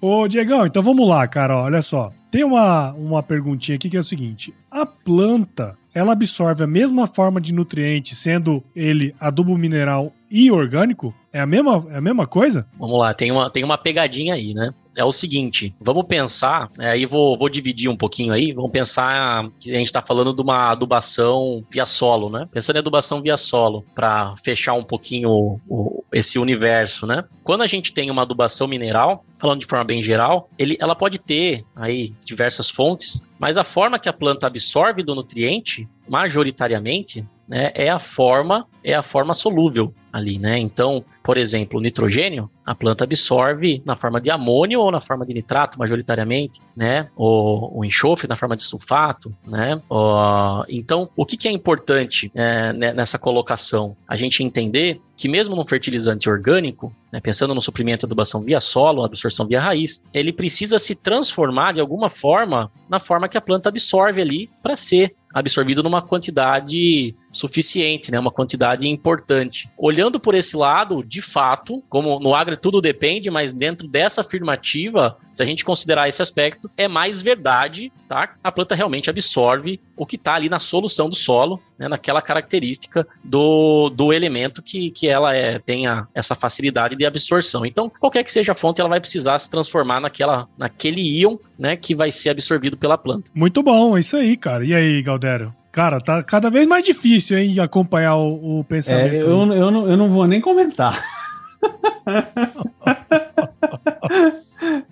[0.00, 1.56] Ô, Diegão, então vamos lá, cara.
[1.56, 2.10] Olha só.
[2.30, 7.06] Tem uma, uma perguntinha aqui que é o seguinte: a planta ela absorve a mesma
[7.06, 11.14] forma de nutriente, sendo ele adubo mineral e orgânico?
[11.32, 12.66] É a mesma, é a mesma coisa?
[12.78, 14.72] Vamos lá, tem uma, tem uma pegadinha aí, né?
[14.96, 19.48] É o seguinte, vamos pensar, é, aí vou, vou dividir um pouquinho aí, vamos pensar
[19.60, 22.48] que a gente está falando de uma adubação via solo, né?
[22.52, 27.24] Pensando em adubação via solo, para fechar um pouquinho o, o, esse universo, né?
[27.44, 31.18] Quando a gente tem uma adubação mineral, falando de forma bem geral, ele, ela pode
[31.18, 37.70] ter aí diversas fontes, mas a forma que a planta absorve do nutriente, majoritariamente, né,
[37.72, 40.58] é a forma é a forma solúvel ali, né?
[40.58, 45.24] Então, por exemplo, o nitrogênio, a planta absorve na forma de amônio ou na forma
[45.24, 47.08] de nitrato, majoritariamente, né?
[47.14, 49.80] O, o enxofre na forma de sulfato, né?
[49.88, 53.96] O, então, o que, que é importante é, né, nessa colocação?
[54.08, 58.58] A gente entender que mesmo num fertilizante orgânico, né, pensando no suprimento de adubação via
[58.58, 63.40] solo, absorção via raiz, ele precisa se transformar de alguma forma na forma que a
[63.40, 68.18] planta absorve ali para ser absorvido numa quantidade suficiente, né?
[68.18, 69.70] Uma quantidade importante.
[69.76, 75.16] Olhando por esse lado, de fato, como no agro tudo depende, mas dentro dessa afirmativa,
[75.32, 78.34] se a gente considerar esse aspecto, é mais verdade, tá?
[78.42, 81.88] A planta realmente absorve o que está ali na solução do solo, né?
[81.88, 87.64] Naquela característica do, do elemento que, que ela é, tenha essa facilidade de absorção.
[87.64, 91.76] Então, qualquer que seja a fonte, ela vai precisar se transformar naquela, naquele íon, né?
[91.76, 93.30] Que vai ser absorvido pela planta.
[93.34, 94.64] Muito bom, é isso aí, cara.
[94.64, 95.59] E aí, Galdério?
[95.72, 99.14] Cara, tá cada vez mais difícil, hein, acompanhar o, o pensamento.
[99.14, 101.00] É, eu, eu, não, eu não vou nem comentar.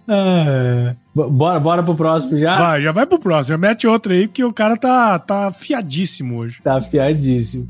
[0.06, 0.94] é.
[1.14, 2.56] Bora, bora pro próximo já?
[2.56, 3.54] Vai, já vai pro próximo.
[3.54, 6.60] Já mete outro aí, porque o cara tá, tá afiadíssimo hoje.
[6.62, 7.68] Tá afiadíssimo.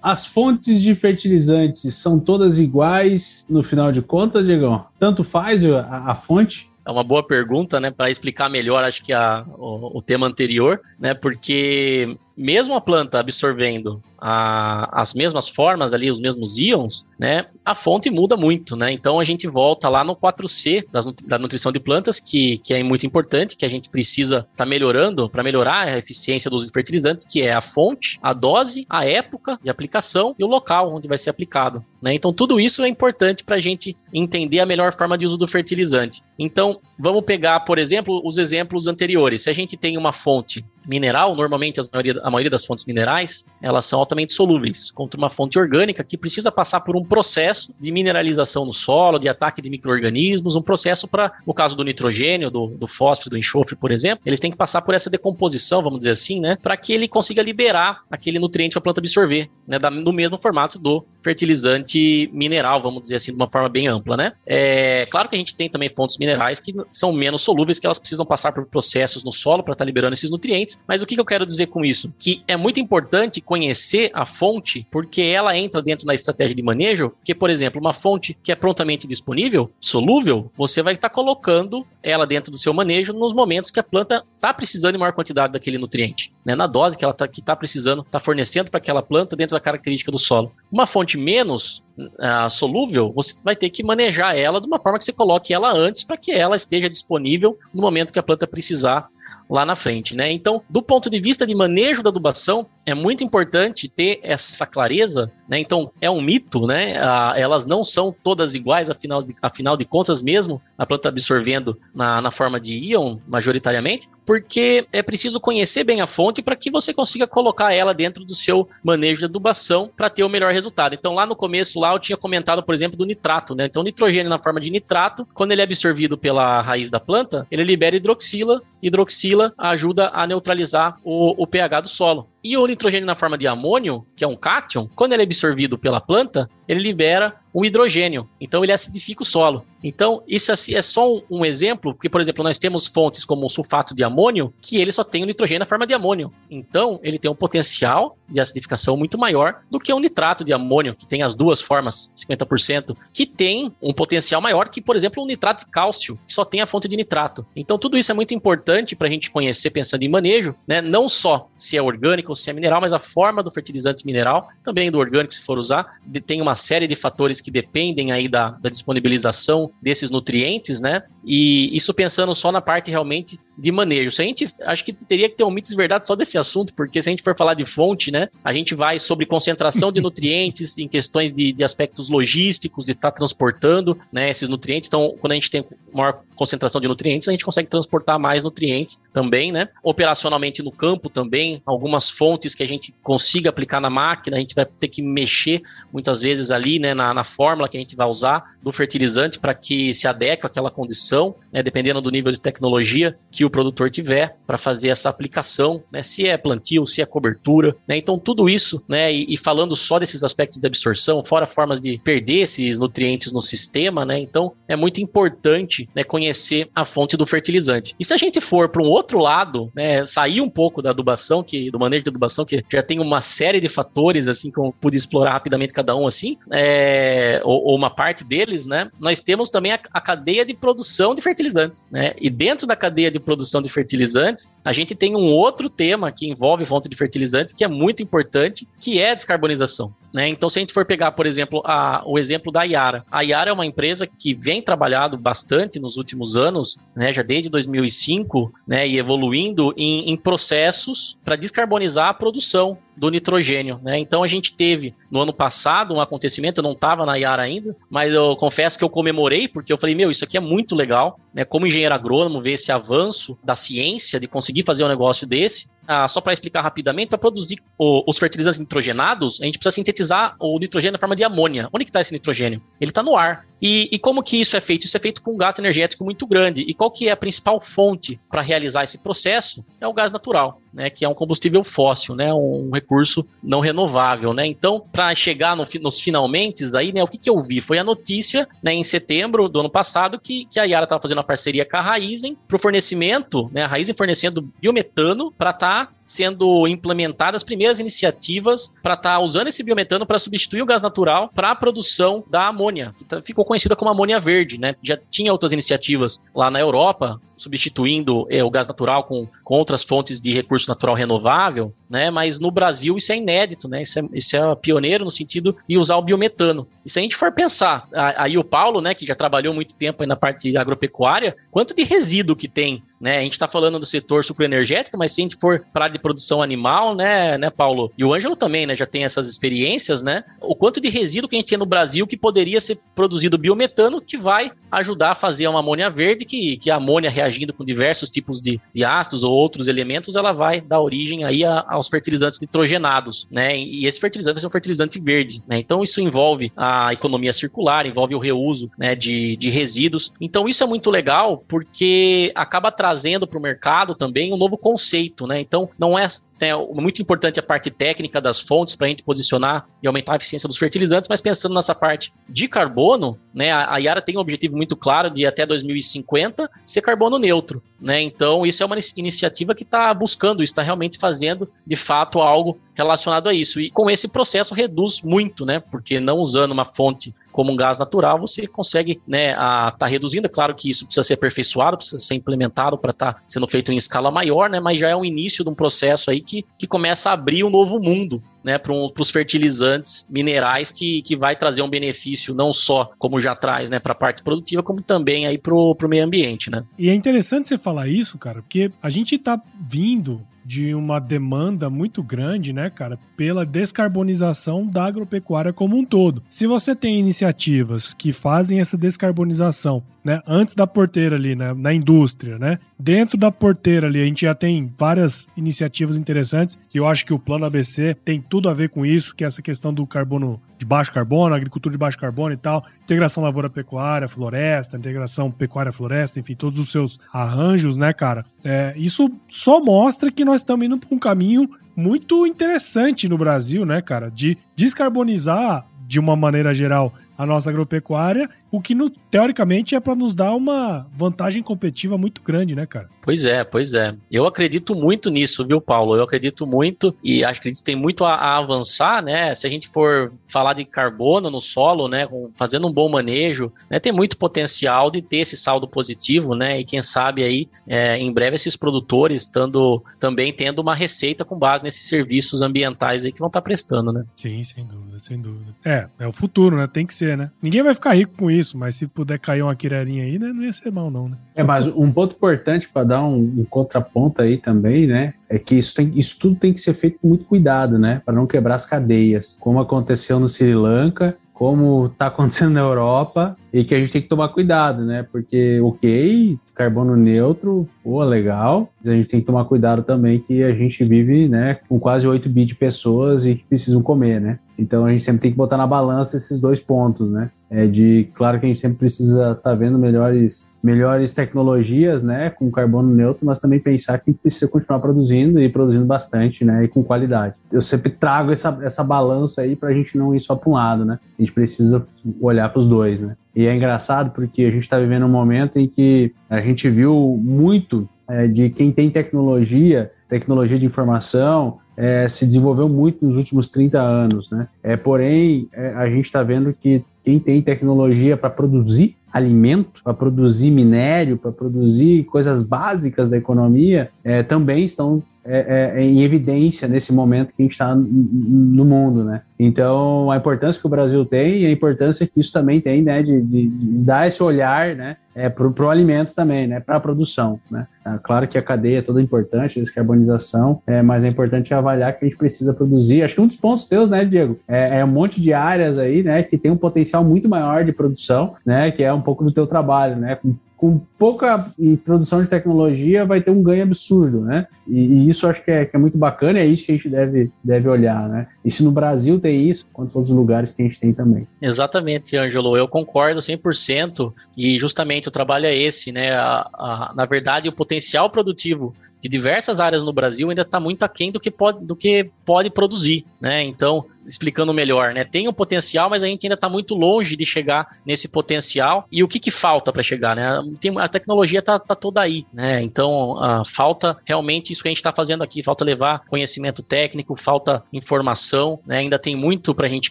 [0.00, 4.84] As fontes de fertilizantes são todas iguais no final de contas, Diegão?
[5.00, 6.70] Tanto faz a, a fonte?
[6.86, 7.90] É uma boa pergunta, né?
[7.90, 11.14] Para explicar melhor, acho que a, o, o tema anterior, né?
[11.14, 17.74] Porque mesmo a planta absorvendo a, as mesmas formas ali, os mesmos íons, né, a
[17.74, 18.90] fonte muda muito, né?
[18.90, 22.82] Então a gente volta lá no 4C das, da nutrição de plantas, que, que é
[22.82, 27.26] muito importante, que a gente precisa estar tá melhorando para melhorar a eficiência dos fertilizantes,
[27.26, 31.18] que é a fonte, a dose, a época de aplicação e o local onde vai
[31.18, 31.84] ser aplicado.
[32.00, 32.14] Né?
[32.14, 35.46] Então tudo isso é importante para a gente entender a melhor forma de uso do
[35.46, 36.22] fertilizante.
[36.38, 39.42] Então vamos pegar, por exemplo, os exemplos anteriores.
[39.42, 43.86] Se a gente tem uma fonte mineral, normalmente maioria, a maioria das fontes minerais, elas
[43.86, 48.64] são altamente solúveis, contra uma fonte orgânica que precisa passar por um processo de mineralização
[48.64, 52.86] no solo, de ataque de micro-organismos, um processo para, no caso do nitrogênio, do, do
[52.86, 56.40] fósforo, do enxofre, por exemplo, eles têm que passar por essa decomposição, vamos dizer assim,
[56.40, 60.12] né, para que ele consiga liberar aquele nutriente para a planta absorver, né, da, no
[60.12, 64.32] mesmo formato do fertilizante mineral, vamos dizer assim, de uma forma bem ampla, né?
[64.46, 67.98] É claro que a gente tem também fontes minerais que são menos solúveis, que elas
[67.98, 70.78] precisam passar por processos no solo para estar tá liberando esses nutrientes.
[70.86, 72.12] Mas o que, que eu quero dizer com isso?
[72.18, 77.12] Que é muito importante conhecer a fonte, porque ela entra dentro da estratégia de manejo.
[77.24, 81.86] Que, por exemplo, uma fonte que é prontamente disponível, solúvel, você vai estar tá colocando
[82.02, 85.54] ela dentro do seu manejo nos momentos que a planta está precisando em maior quantidade
[85.54, 86.54] daquele nutriente, né?
[86.54, 90.10] Na dose que ela está tá precisando, está fornecendo para aquela planta dentro da característica
[90.10, 90.52] do solo.
[90.70, 95.04] Uma fonte menos uh, solúvel, você vai ter que manejar ela de uma forma que
[95.04, 99.08] você coloque ela antes para que ela esteja disponível no momento que a planta precisar
[99.48, 100.30] lá na frente, né?
[100.30, 105.30] Então, do ponto de vista de manejo da adubação, é muito importante ter essa clareza,
[105.48, 105.58] né?
[105.58, 106.96] Então, é um mito, né?
[106.98, 111.78] Ah, elas não são todas iguais, afinal de, afinal de contas, mesmo a planta absorvendo
[111.94, 116.70] na, na forma de íon, majoritariamente, porque é preciso conhecer bem a fonte para que
[116.70, 120.94] você consiga colocar ela dentro do seu manejo de adubação para ter o melhor resultado.
[120.94, 123.66] Então, lá no começo, lá eu tinha comentado, por exemplo, do nitrato, né?
[123.66, 127.64] Então, nitrogênio na forma de nitrato, quando ele é absorvido pela raiz da planta, ele
[127.64, 132.33] libera hidroxila, hidroxila ajuda a neutralizar o, o pH do solo.
[132.44, 135.78] E o nitrogênio na forma de amônio, que é um cátion, quando ele é absorvido
[135.78, 138.28] pela planta, ele libera um hidrogênio.
[138.38, 139.64] Então ele acidifica o solo.
[139.86, 143.94] Então, isso é só um, exemplo, porque, por exemplo, nós temos fontes como o sulfato
[143.94, 146.32] de amônio, que ele só tem o nitrogênio na forma de amônio.
[146.50, 150.96] Então, ele tem um potencial de acidificação muito maior do que o nitrato de amônio,
[150.96, 155.26] que tem as duas formas, 50%, que tem um potencial maior que, por exemplo, o
[155.26, 157.46] nitrato de cálcio, que só tem a fonte de nitrato.
[157.54, 160.80] Então, tudo isso é muito importante para a gente conhecer pensando em manejo, né?
[160.80, 164.90] Não só se é orgânico se é mineral, mas a forma do fertilizante mineral, também
[164.90, 168.68] do orgânico, se for usar, tem uma série de fatores que dependem aí da, da
[168.68, 171.02] disponibilização desses nutrientes, né?
[171.24, 174.10] E isso pensando só na parte realmente de manejo.
[174.10, 176.74] Se a gente, acho que teria que ter um mito de verdade só desse assunto,
[176.74, 180.00] porque se a gente for falar de fonte, né, a gente vai sobre concentração de
[180.02, 184.88] nutrientes em questões de, de aspectos logísticos, de estar tá transportando, né, esses nutrientes.
[184.88, 189.00] Então, quando a gente tem maior concentração de nutrientes, a gente consegue transportar mais nutrientes
[189.12, 189.68] também, né?
[189.82, 194.54] Operacionalmente no campo também, algumas fontes que a gente consiga aplicar na máquina, a gente
[194.54, 195.62] vai ter que mexer
[195.92, 199.54] muitas vezes ali, né, na, na fórmula que a gente vai usar do fertilizante para
[199.54, 204.36] que se adeque àquela condição, né, dependendo do nível de tecnologia que o produtor tiver
[204.44, 206.02] para fazer essa aplicação, né?
[206.02, 207.96] Se é plantio, se é cobertura, né?
[207.96, 209.12] Então tudo isso, né?
[209.12, 213.40] E, e, falando só desses aspectos de absorção, fora formas de perder esses nutrientes no
[213.40, 214.18] sistema, né?
[214.18, 216.02] Então é muito importante, né?
[216.02, 217.94] Conhecer a fonte do fertilizante.
[218.00, 220.04] E se a gente for para um outro lado, né?
[220.04, 223.60] Sair um pouco da adubação, que do manejo de adubação, que já tem uma série
[223.60, 227.90] de fatores, assim, que eu pude explorar rapidamente cada um, assim, é, ou, ou, uma
[227.90, 228.90] parte deles, né?
[228.98, 232.14] Nós temos também a, a cadeia de produção de fertilizantes, né?
[232.20, 236.26] E dentro da cadeia de produção de fertilizantes, a gente tem um outro tema que
[236.26, 239.94] envolve fonte de fertilizantes que é muito importante, que é a descarbonização.
[240.14, 240.28] Né?
[240.28, 243.04] Então, se a gente for pegar, por exemplo, a, o exemplo da Yara.
[243.10, 247.50] A Yara é uma empresa que vem trabalhado bastante nos últimos anos, né, já desde
[247.50, 253.98] 2005, né, e evoluindo em, em processos para descarbonizar a produção do nitrogênio, né?
[253.98, 257.76] Então a gente teve no ano passado um acontecimento, eu não estava na Yara ainda,
[257.90, 261.18] mas eu confesso que eu comemorei porque eu falei, meu, isso aqui é muito legal,
[261.32, 261.44] né?
[261.44, 266.08] Como engenheiro agrônomo, ver esse avanço da ciência de conseguir fazer um negócio desse ah,
[266.08, 270.58] só para explicar rapidamente, para produzir o, os fertilizantes nitrogenados, a gente precisa sintetizar o
[270.58, 271.68] nitrogênio na forma de amônia.
[271.72, 272.62] Onde está esse nitrogênio?
[272.80, 273.46] Ele está no ar.
[273.66, 274.84] E, e, como que isso é feito?
[274.84, 276.60] Isso é feito com um gasto energético muito grande.
[276.68, 279.64] E qual que é a principal fonte para realizar esse processo?
[279.80, 280.90] É o gás natural, né?
[280.90, 282.30] Que é um combustível fóssil, né?
[282.34, 284.46] Um recurso não renovável, né?
[284.46, 287.02] Então, para chegar no, nos finalmente aí, né?
[287.02, 287.62] O que, que eu vi?
[287.62, 288.74] Foi a notícia, né?
[288.74, 291.80] Em setembro do ano passado, que, que a Yara estava fazendo uma parceria com a
[291.80, 293.62] Raizen para o fornecimento, né?
[293.62, 299.20] A Raizen fornecendo biometano para estar tá sendo implementadas as primeiras iniciativas para estar tá
[299.20, 303.22] usando esse biometano para substituir o gás natural para a produção da amônia, que tá,
[303.22, 304.74] ficou conhecida como amônia verde, né?
[304.82, 309.82] Já tinha outras iniciativas lá na Europa, substituindo é, o gás natural com, com outras
[309.82, 312.10] fontes de recurso natural renovável, né?
[312.10, 313.82] Mas no Brasil isso é inédito, né?
[313.82, 316.66] Isso é, isso é pioneiro no sentido de usar o biometano.
[316.84, 320.04] E se a gente for pensar, aí o Paulo, né, que já trabalhou muito tempo
[320.06, 323.18] na parte agropecuária, quanto de resíduo que tem né?
[323.18, 326.40] A gente está falando do setor sucroenergético, mas se a gente for para de produção
[326.40, 327.92] animal, né, né, Paulo?
[327.98, 330.24] E o Ângelo também, né, já tem essas experiências, né?
[330.40, 334.00] O quanto de resíduo que a gente tem no Brasil que poderia ser produzido biometano
[334.00, 338.10] que vai ajudar a fazer uma amônia verde, que, que a amônia reagindo com diversos
[338.10, 342.40] tipos de, de ácidos ou outros elementos, ela vai dar origem aí a, aos fertilizantes
[342.40, 343.56] nitrogenados, né?
[343.56, 345.58] E esse fertilizante ser um fertilizante verde, né?
[345.58, 350.12] Então isso envolve a economia circular, envolve o reuso né, de, de resíduos.
[350.20, 355.26] Então isso é muito legal porque acaba trazendo para o mercado também um novo conceito,
[355.26, 355.40] né?
[355.40, 356.06] Então não é
[356.40, 360.16] é muito importante a parte técnica das fontes para a gente posicionar e aumentar a
[360.16, 364.56] eficiência dos fertilizantes, mas pensando nessa parte de carbono, né, a Yara tem um objetivo
[364.56, 367.62] muito claro de até 2050 ser carbono neutro.
[367.80, 368.00] Né?
[368.00, 373.28] Então, isso é uma iniciativa que está buscando, está realmente fazendo de fato algo relacionado
[373.28, 373.60] a isso.
[373.60, 375.60] E com esse processo reduz muito, né?
[375.60, 380.26] Porque não usando uma fonte como um gás natural, você consegue né, a tá reduzindo.
[380.26, 383.72] É claro que isso precisa ser aperfeiçoado, precisa ser implementado para estar tá sendo feito
[383.72, 384.60] em escala maior, né?
[384.60, 387.50] Mas já é um início de um processo aí que, que começa a abrir um
[387.50, 392.52] novo mundo né, para um, os fertilizantes minerais que, que vai trazer um benefício não
[392.52, 396.04] só como já traz, né, para a parte produtiva, como também aí para o meio
[396.04, 396.64] ambiente, né?
[396.78, 401.70] E é interessante você falar isso, cara, porque a gente está vindo de uma demanda
[401.70, 406.22] muito grande, né, cara, pela descarbonização da agropecuária como um todo.
[406.28, 411.72] Se você tem iniciativas que fazem essa descarbonização, né, antes da porteira ali, né, na
[411.72, 416.86] indústria, né, dentro da porteira ali, a gente já tem várias iniciativas interessantes e eu
[416.86, 419.72] acho que o Plano ABC tem tudo a ver com isso, que é essa questão
[419.72, 425.30] do carbono de baixo carbono, agricultura de baixo carbono e tal, integração lavoura-pecuária, floresta, integração
[425.30, 428.24] pecuária-floresta, enfim, todos os seus arranjos, né, cara?
[428.44, 433.64] É, isso só mostra que nós estamos indo para um caminho muito interessante no Brasil,
[433.66, 434.10] né, cara?
[434.10, 439.94] De descarbonizar de uma maneira geral a nossa agropecuária, o que no, teoricamente é para
[439.94, 442.88] nos dar uma vantagem competitiva muito grande, né, cara?
[443.02, 443.94] Pois é, pois é.
[444.10, 445.96] Eu acredito muito nisso, viu, Paulo?
[445.96, 449.34] Eu acredito muito e acho que tem muito a, a avançar, né?
[449.34, 453.78] Se a gente for falar de carbono no solo, né, fazendo um bom manejo, né,
[453.78, 456.60] tem muito potencial de ter esse saldo positivo, né?
[456.60, 461.38] E quem sabe aí, é, em breve, esses produtores estando também tendo uma receita com
[461.38, 464.04] base nesses serviços ambientais aí que vão estar tá prestando, né?
[464.16, 465.54] Sim, sem dúvida, sem dúvida.
[465.64, 466.66] É, é o futuro, né?
[466.66, 467.30] Tem que ser né?
[467.42, 470.42] Ninguém vai ficar rico com isso, mas se puder cair uma quirerinha aí, né, não
[470.42, 471.16] ia ser mal, não, né?
[471.34, 475.14] É, mas um ponto importante para dar um, um, contraponto aí também, né?
[475.28, 478.02] É que isso, tem, isso tudo tem que ser feito com muito cuidado, né?
[478.04, 479.36] Para não quebrar as cadeias.
[479.40, 484.00] Como aconteceu no Sri Lanka, como está acontecendo na Europa e que a gente tem
[484.00, 485.04] que tomar cuidado, né?
[485.10, 490.44] Porque, ok, carbono neutro, pô, legal, mas a gente tem que tomar cuidado também que
[490.44, 494.38] a gente vive, né, com quase 8 bi de pessoas e que precisam comer, né?
[494.58, 497.30] Então a gente sempre tem que botar na balança esses dois pontos, né?
[497.50, 502.30] É de, claro que a gente sempre precisa estar tá vendo melhores melhores tecnologias, né,
[502.30, 506.68] com carbono neutro, mas também pensar que precisa continuar produzindo e produzindo bastante, né, e
[506.68, 507.34] com qualidade.
[507.52, 510.54] Eu sempre trago essa, essa balança aí para a gente não ir só para um
[510.54, 510.98] lado, né?
[511.18, 511.86] A gente precisa
[512.18, 513.14] olhar para os dois, né?
[513.36, 517.20] E é engraçado porque a gente está vivendo um momento em que a gente viu
[517.22, 523.48] muito é, de quem tem tecnologia, tecnologia de informação, é, se desenvolveu muito nos últimos
[523.48, 524.48] 30 anos, né?
[524.62, 529.94] É, porém, é, a gente está vendo que quem tem tecnologia para produzir alimento, para
[529.94, 536.68] produzir minério, para produzir coisas básicas da economia, é, também estão é, é, em evidência
[536.68, 539.22] nesse momento que a gente está no mundo, né?
[539.38, 543.02] Então, a importância que o Brasil tem e a importância que isso também tem, né,
[543.02, 546.80] de, de, de dar esse olhar, né, é, para o alimento também, né, para a
[546.80, 547.66] produção, né.
[547.84, 551.92] É, claro que a cadeia é toda importante, a descarbonização, é, mas é importante avaliar
[551.98, 553.02] que a gente precisa produzir.
[553.02, 556.02] Acho que um dos pontos teus, né, Diego, é, é, um monte de áreas aí,
[556.02, 559.32] né, que tem um potencial muito maior de produção, né, que é um pouco do
[559.32, 561.46] teu trabalho, né, com com pouca
[561.84, 564.46] produção de tecnologia vai ter um ganho absurdo, né?
[564.66, 566.88] E, e isso acho que é, que é, muito bacana, é isso que a gente
[566.88, 568.28] deve, deve olhar, né?
[568.42, 571.28] E se no Brasil tem isso, quantos outros lugares que a gente tem também.
[571.42, 576.14] Exatamente, Ângelo, eu concordo 100% e justamente o trabalho é esse, né?
[576.14, 580.82] A, a, na verdade, o potencial produtivo de diversas áreas no Brasil ainda está muito
[580.82, 583.42] aquém do que pode, do que pode produzir, né?
[583.42, 585.04] Então, explicando melhor, né?
[585.04, 588.86] Tem um potencial, mas a gente ainda está muito longe de chegar nesse potencial.
[588.90, 590.40] E o que, que falta para chegar, né?
[590.60, 592.62] Tem, a tecnologia está tá toda aí, né?
[592.62, 595.42] Então, falta realmente isso que a gente está fazendo aqui.
[595.42, 598.78] Falta levar conhecimento técnico, falta informação, né?
[598.78, 599.90] Ainda tem muito para a gente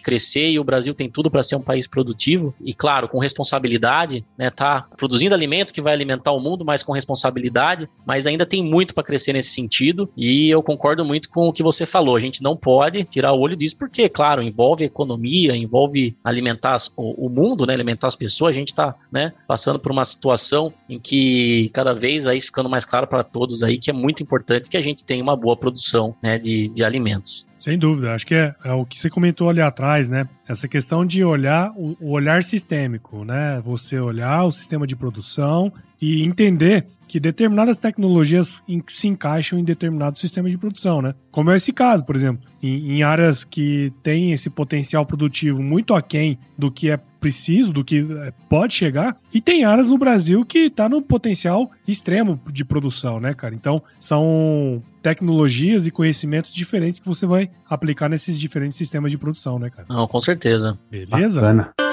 [0.00, 4.24] crescer e o Brasil tem tudo para ser um país produtivo e, claro, com responsabilidade,
[4.36, 4.50] né?
[4.50, 7.88] Tá produzindo alimento que vai alimentar o mundo, mas com responsabilidade.
[8.06, 10.08] Mas ainda tem muito para crescer nesse sentido.
[10.16, 12.16] E eu concordo muito com o que você falou.
[12.16, 17.26] A gente não pode tirar o olho disso porque claro, envolve economia, envolve alimentar o,
[17.26, 18.50] o mundo, né, alimentar as pessoas.
[18.50, 22.84] A gente está né, passando por uma situação em que cada vez aí ficando mais
[22.84, 26.14] claro para todos aí que é muito importante que a gente tenha uma boa produção
[26.22, 27.46] né, de, de alimentos.
[27.64, 30.28] Sem dúvida, acho que é, é, o que você comentou ali atrás, né?
[30.46, 33.58] Essa questão de olhar o, o, olhar sistêmico, né?
[33.64, 40.18] Você olhar o sistema de produção e entender que determinadas tecnologias se encaixam em determinado
[40.18, 41.14] sistema de produção, né?
[41.30, 45.94] Como é esse caso, por exemplo, em, em áreas que têm esse potencial produtivo muito
[45.94, 50.44] aquém do que é preciso, do que é, pode chegar, e tem áreas no Brasil
[50.44, 53.54] que está no potencial extremo de produção, né, cara?
[53.54, 59.58] Então, são tecnologias e conhecimentos diferentes que você vai aplicar nesses diferentes sistemas de produção,
[59.58, 59.86] né, cara?
[59.86, 60.78] Não, com certeza.
[60.90, 61.42] Beleza?
[61.42, 61.83] Bacana.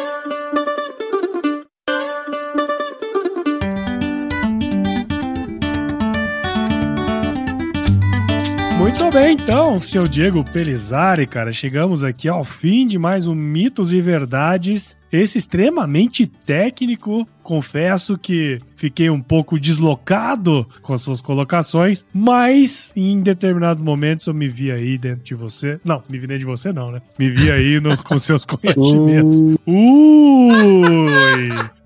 [8.92, 13.94] Muito bem, então, seu Diego Pelizari, cara, chegamos aqui ao fim de mais um Mitos
[13.94, 14.98] e Verdades.
[15.10, 23.22] Esse extremamente técnico, confesso que fiquei um pouco deslocado com as suas colocações, mas em
[23.22, 25.80] determinados momentos eu me vi aí dentro de você.
[25.86, 27.02] Não, me vi dentro de você não, né?
[27.18, 29.40] Me vi aí no, com seus conhecimentos.
[29.66, 29.80] Ui!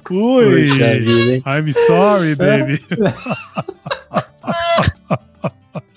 [0.09, 0.61] Ui!
[0.65, 1.43] Puxa vida, hein?
[1.45, 2.81] I'm sorry, baby.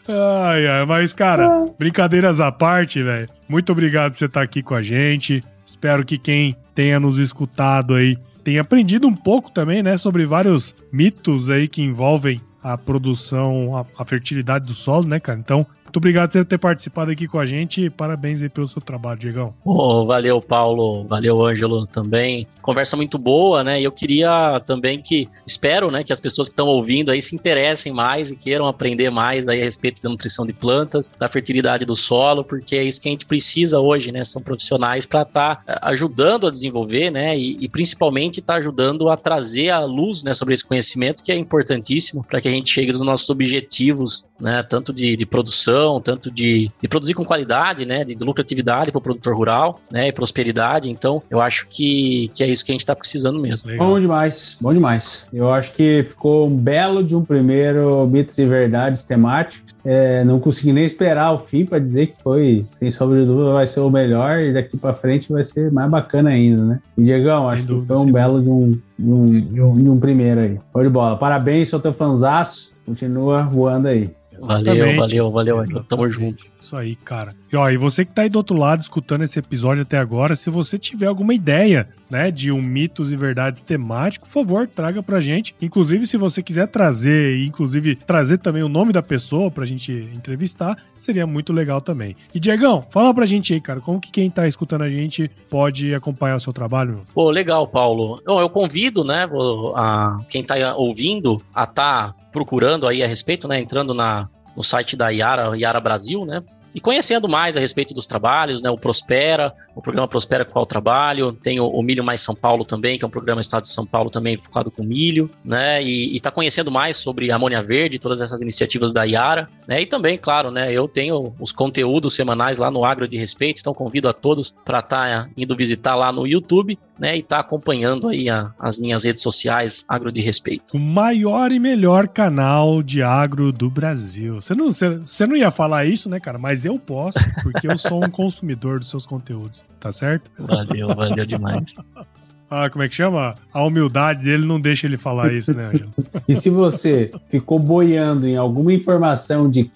[0.09, 3.29] Ai, ai, mas, cara, brincadeiras à parte, velho.
[3.47, 5.45] Muito obrigado por você estar aqui com a gente.
[5.67, 10.75] Espero que quem tenha nos escutado aí tenha aprendido um pouco também, né, sobre vários
[10.91, 15.39] mitos aí que envolvem a produção, a, a fertilidade do solo, né, cara?
[15.39, 19.19] Então, muito obrigado por ter participado aqui com a gente parabéns aí pelo seu trabalho,
[19.19, 19.55] Diegão.
[19.65, 21.05] Ô, valeu, Paulo.
[21.05, 22.47] Valeu, Ângelo, também.
[22.61, 23.81] Conversa muito boa, né?
[23.81, 27.35] E eu queria também que, espero, né, que as pessoas que estão ouvindo aí se
[27.35, 31.85] interessem mais e queiram aprender mais aí a respeito da nutrição de plantas, da fertilidade
[31.85, 34.23] do solo, porque é isso que a gente precisa hoje, né?
[34.25, 37.37] São profissionais para estar ajudando a desenvolver, né?
[37.37, 41.37] E, e principalmente estar ajudando a trazer a luz, né, sobre esse conhecimento que é
[41.37, 44.63] importantíssimo para que a gente chegue nos nossos objetivos, né?
[44.63, 48.05] Tanto de, de produção, tanto de, de produzir com qualidade, né?
[48.05, 50.09] De, de lucratividade para o produtor rural, né?
[50.09, 50.91] E prosperidade.
[50.91, 53.69] Então, eu acho que, que é isso que a gente está precisando mesmo.
[53.71, 53.89] Legal.
[53.89, 55.27] Bom demais, bom demais.
[55.33, 59.67] Eu acho que ficou um belo de um primeiro mitos e verdades temático.
[59.85, 63.53] É, não consegui nem esperar o fim para dizer que foi, sem sombra de dúvida,
[63.53, 66.81] vai ser o melhor e daqui para frente vai ser mais bacana ainda, né?
[66.97, 69.83] E Diegão, Sem acho dúvida, que foi um belo de um, de, um, de, um,
[69.83, 70.61] de um primeiro aí.
[70.73, 71.17] Show de bola.
[71.17, 72.73] Parabéns, sou teu fanzaço.
[72.85, 74.11] Continua voando aí.
[74.41, 74.97] Valeu, Exatamente.
[74.99, 75.85] valeu, valeu, Ângelo.
[75.85, 76.41] Tamo Exatamente.
[76.43, 76.53] junto.
[76.57, 77.35] Isso aí, cara.
[77.53, 80.35] E ó, e você que tá aí do outro lado escutando esse episódio até agora,
[80.37, 85.03] se você tiver alguma ideia, né, de um mitos e verdades temático, por favor, traga
[85.03, 85.55] pra gente.
[85.61, 89.93] Inclusive, se você quiser trazer, e inclusive trazer também o nome da pessoa pra gente
[90.15, 92.15] entrevistar, seria muito legal também.
[92.35, 95.95] E Diegão, fala pra gente aí, cara, como que quem tá escutando a gente pode
[95.95, 96.89] acompanhar o seu trabalho?
[96.93, 97.03] meu?
[97.15, 98.21] Pô, legal, Paulo.
[98.25, 99.29] Bom, eu convido, né,
[99.75, 104.97] a, quem tá ouvindo a tá procurando aí a respeito, né, entrando na, no site
[104.97, 106.43] da Yara, Yara Brasil, né,
[106.75, 111.33] e conhecendo mais a respeito dos trabalhos, né, o Prospera, o programa Prospera Qual Trabalho,
[111.33, 113.69] tem o, o Milho Mais São Paulo também, que é um programa do Estado de
[113.73, 117.99] São Paulo também focado com milho, né, e, e tá conhecendo mais sobre amônia verde,
[117.99, 122.59] todas essas iniciativas da Yara, né, e também, claro, né, eu tenho os conteúdos semanais
[122.59, 126.27] lá no Agro de Respeito, então convido a todos para estar indo visitar lá no
[126.27, 130.65] YouTube, né, e tá acompanhando aí a- as minhas redes sociais Agro de Respeito.
[130.75, 134.37] O maior e melhor canal de agro do Brasil.
[134.41, 136.39] Você não, você não ia falar isso, né, cara?
[136.39, 140.31] Mas eu posso, porque eu sou um consumidor dos seus conteúdos, tá certo?
[140.39, 141.65] Valeu, valeu demais.
[142.51, 143.35] Ah, como é que chama?
[143.53, 145.91] A humildade dele não deixa ele falar isso, né, Ângelo?
[146.27, 149.71] E se você ficou boiando em alguma informação de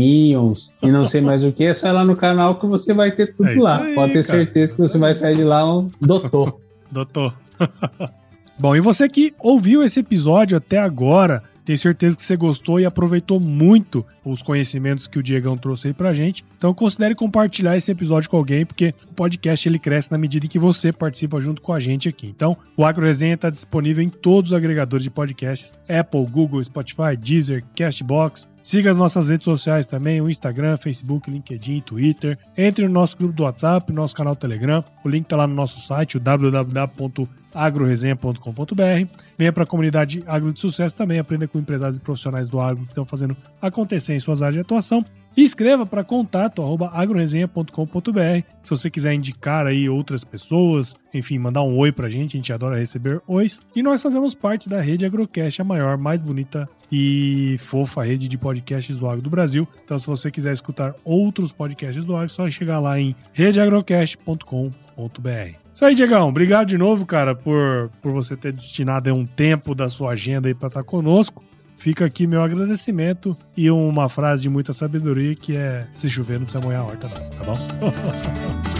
[0.00, 2.92] Ions e não sei mais o que, é só ir lá no canal que você
[2.92, 3.82] vai ter tudo É lá.
[3.84, 4.38] aí, Pode ter cara.
[4.40, 6.58] certeza que você vai sair de lá um doutor.
[6.90, 7.34] Doutor.
[8.58, 12.86] Bom, e você que ouviu esse episódio até agora, tenho certeza que você gostou e
[12.86, 16.42] aproveitou muito os conhecimentos que o Diegão trouxe aí pra gente.
[16.56, 20.48] Então considere compartilhar esse episódio com alguém, porque o podcast ele cresce na medida em
[20.48, 22.26] que você participa junto com a gente aqui.
[22.26, 27.14] Então, o Agro Resenha está disponível em todos os agregadores de podcasts: Apple, Google, Spotify,
[27.20, 28.48] Deezer, Castbox.
[28.62, 32.36] Siga as nossas redes sociais também, o Instagram, Facebook, LinkedIn, Twitter.
[32.56, 34.84] Entre no nosso grupo do WhatsApp, nosso canal Telegram.
[35.04, 39.08] O link está lá no nosso site, o www.agroresenha.com.br.
[39.38, 42.84] Venha para a comunidade Agro de Sucesso também, aprenda com empresários e profissionais do agro
[42.84, 45.04] que estão fazendo acontecer em suas áreas de atuação.
[45.36, 46.60] E escreva para contato
[46.92, 52.38] agroresenha.com.br se você quiser indicar aí outras pessoas, enfim, mandar um oi pra gente, a
[52.38, 53.60] gente adora receber ois.
[53.74, 58.36] E nós fazemos parte da rede Agrocast, a maior, mais bonita e fofa rede de
[58.36, 59.66] podcasts do agro do Brasil.
[59.84, 65.56] Então, se você quiser escutar outros podcasts do agro, é só chegar lá em redeagrocast.com.br.
[65.72, 66.28] Isso aí, Diegão.
[66.28, 70.54] Obrigado de novo, cara, por, por você ter destinado um tempo da sua agenda aí
[70.54, 71.42] para estar conosco.
[71.78, 76.44] Fica aqui meu agradecimento e uma frase de muita sabedoria que é: se chover, não
[76.44, 77.58] precisa molhar a horta, não, tá bom?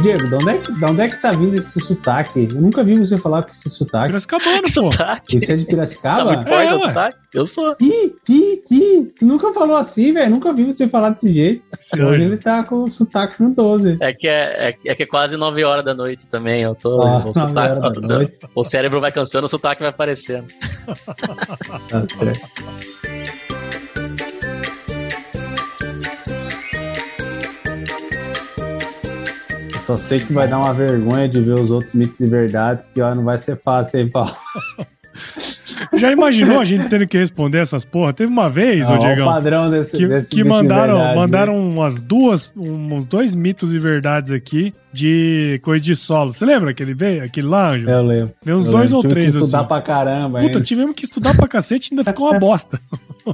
[0.04, 2.50] Diego, de onde, é que, de onde é que tá vindo esse sotaque?
[2.54, 4.08] Eu nunca vi você falar com esse sotaque.
[4.08, 4.70] Piracicabano, pô.
[4.70, 5.36] Sotaque.
[5.38, 6.26] Esse é de Tá Piracicaba?
[6.34, 6.88] muito forte É, ué.
[6.88, 7.18] sotaque?
[7.34, 7.76] Eu sou.
[7.80, 10.30] Ih, ih, ih, tu nunca falou assim, velho.
[10.30, 11.64] Nunca vi você falar desse jeito.
[11.80, 13.98] Esse Hoje ele tá com o sotaque no 12.
[14.02, 16.62] É que é, é, é que é quase 9 horas da noite também.
[16.62, 17.00] Eu tô.
[17.00, 18.34] Ó, o, sotaque- noite.
[18.54, 20.46] o cérebro vai cansando, o sotaque vai aparecendo.
[21.90, 23.13] Tá certo.
[29.84, 33.02] Só sei que vai dar uma vergonha de ver os outros mitos e verdades, que
[33.02, 34.34] ó, não vai ser fácil, hein, Paulo?
[35.96, 38.14] Já imaginou a gente tendo que responder essas porra?
[38.14, 40.98] Teve uma vez, ô Ó, o Diegão, padrão desse, que, desse que mitos e mandaram,
[41.00, 41.16] né?
[41.16, 46.32] mandaram umas duas, uns dois mitos e verdades aqui de coisa de solo.
[46.32, 47.90] Você lembra que ele veio, aquele lá, Anjo?
[47.90, 48.34] Eu lembro.
[48.44, 48.98] Veio uns Eu dois lembro.
[48.98, 49.68] ou Tive três, que estudar assim.
[49.68, 50.40] pra caramba.
[50.40, 50.62] Puta, ainda.
[50.62, 52.80] tivemos que estudar pra cacete e ainda ficou uma bosta.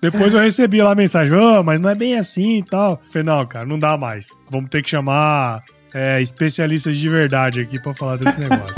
[0.00, 3.00] Depois eu recebi lá a mensagem, "Ô, mas não é bem assim e tal.
[3.10, 4.26] Falei, não, cara, não dá mais.
[4.50, 5.62] Vamos ter que chamar
[5.94, 8.74] é, especialistas de verdade aqui pra falar desse negócio.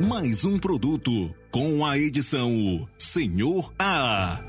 [0.00, 4.40] Mais um produto com a edição Senhor A.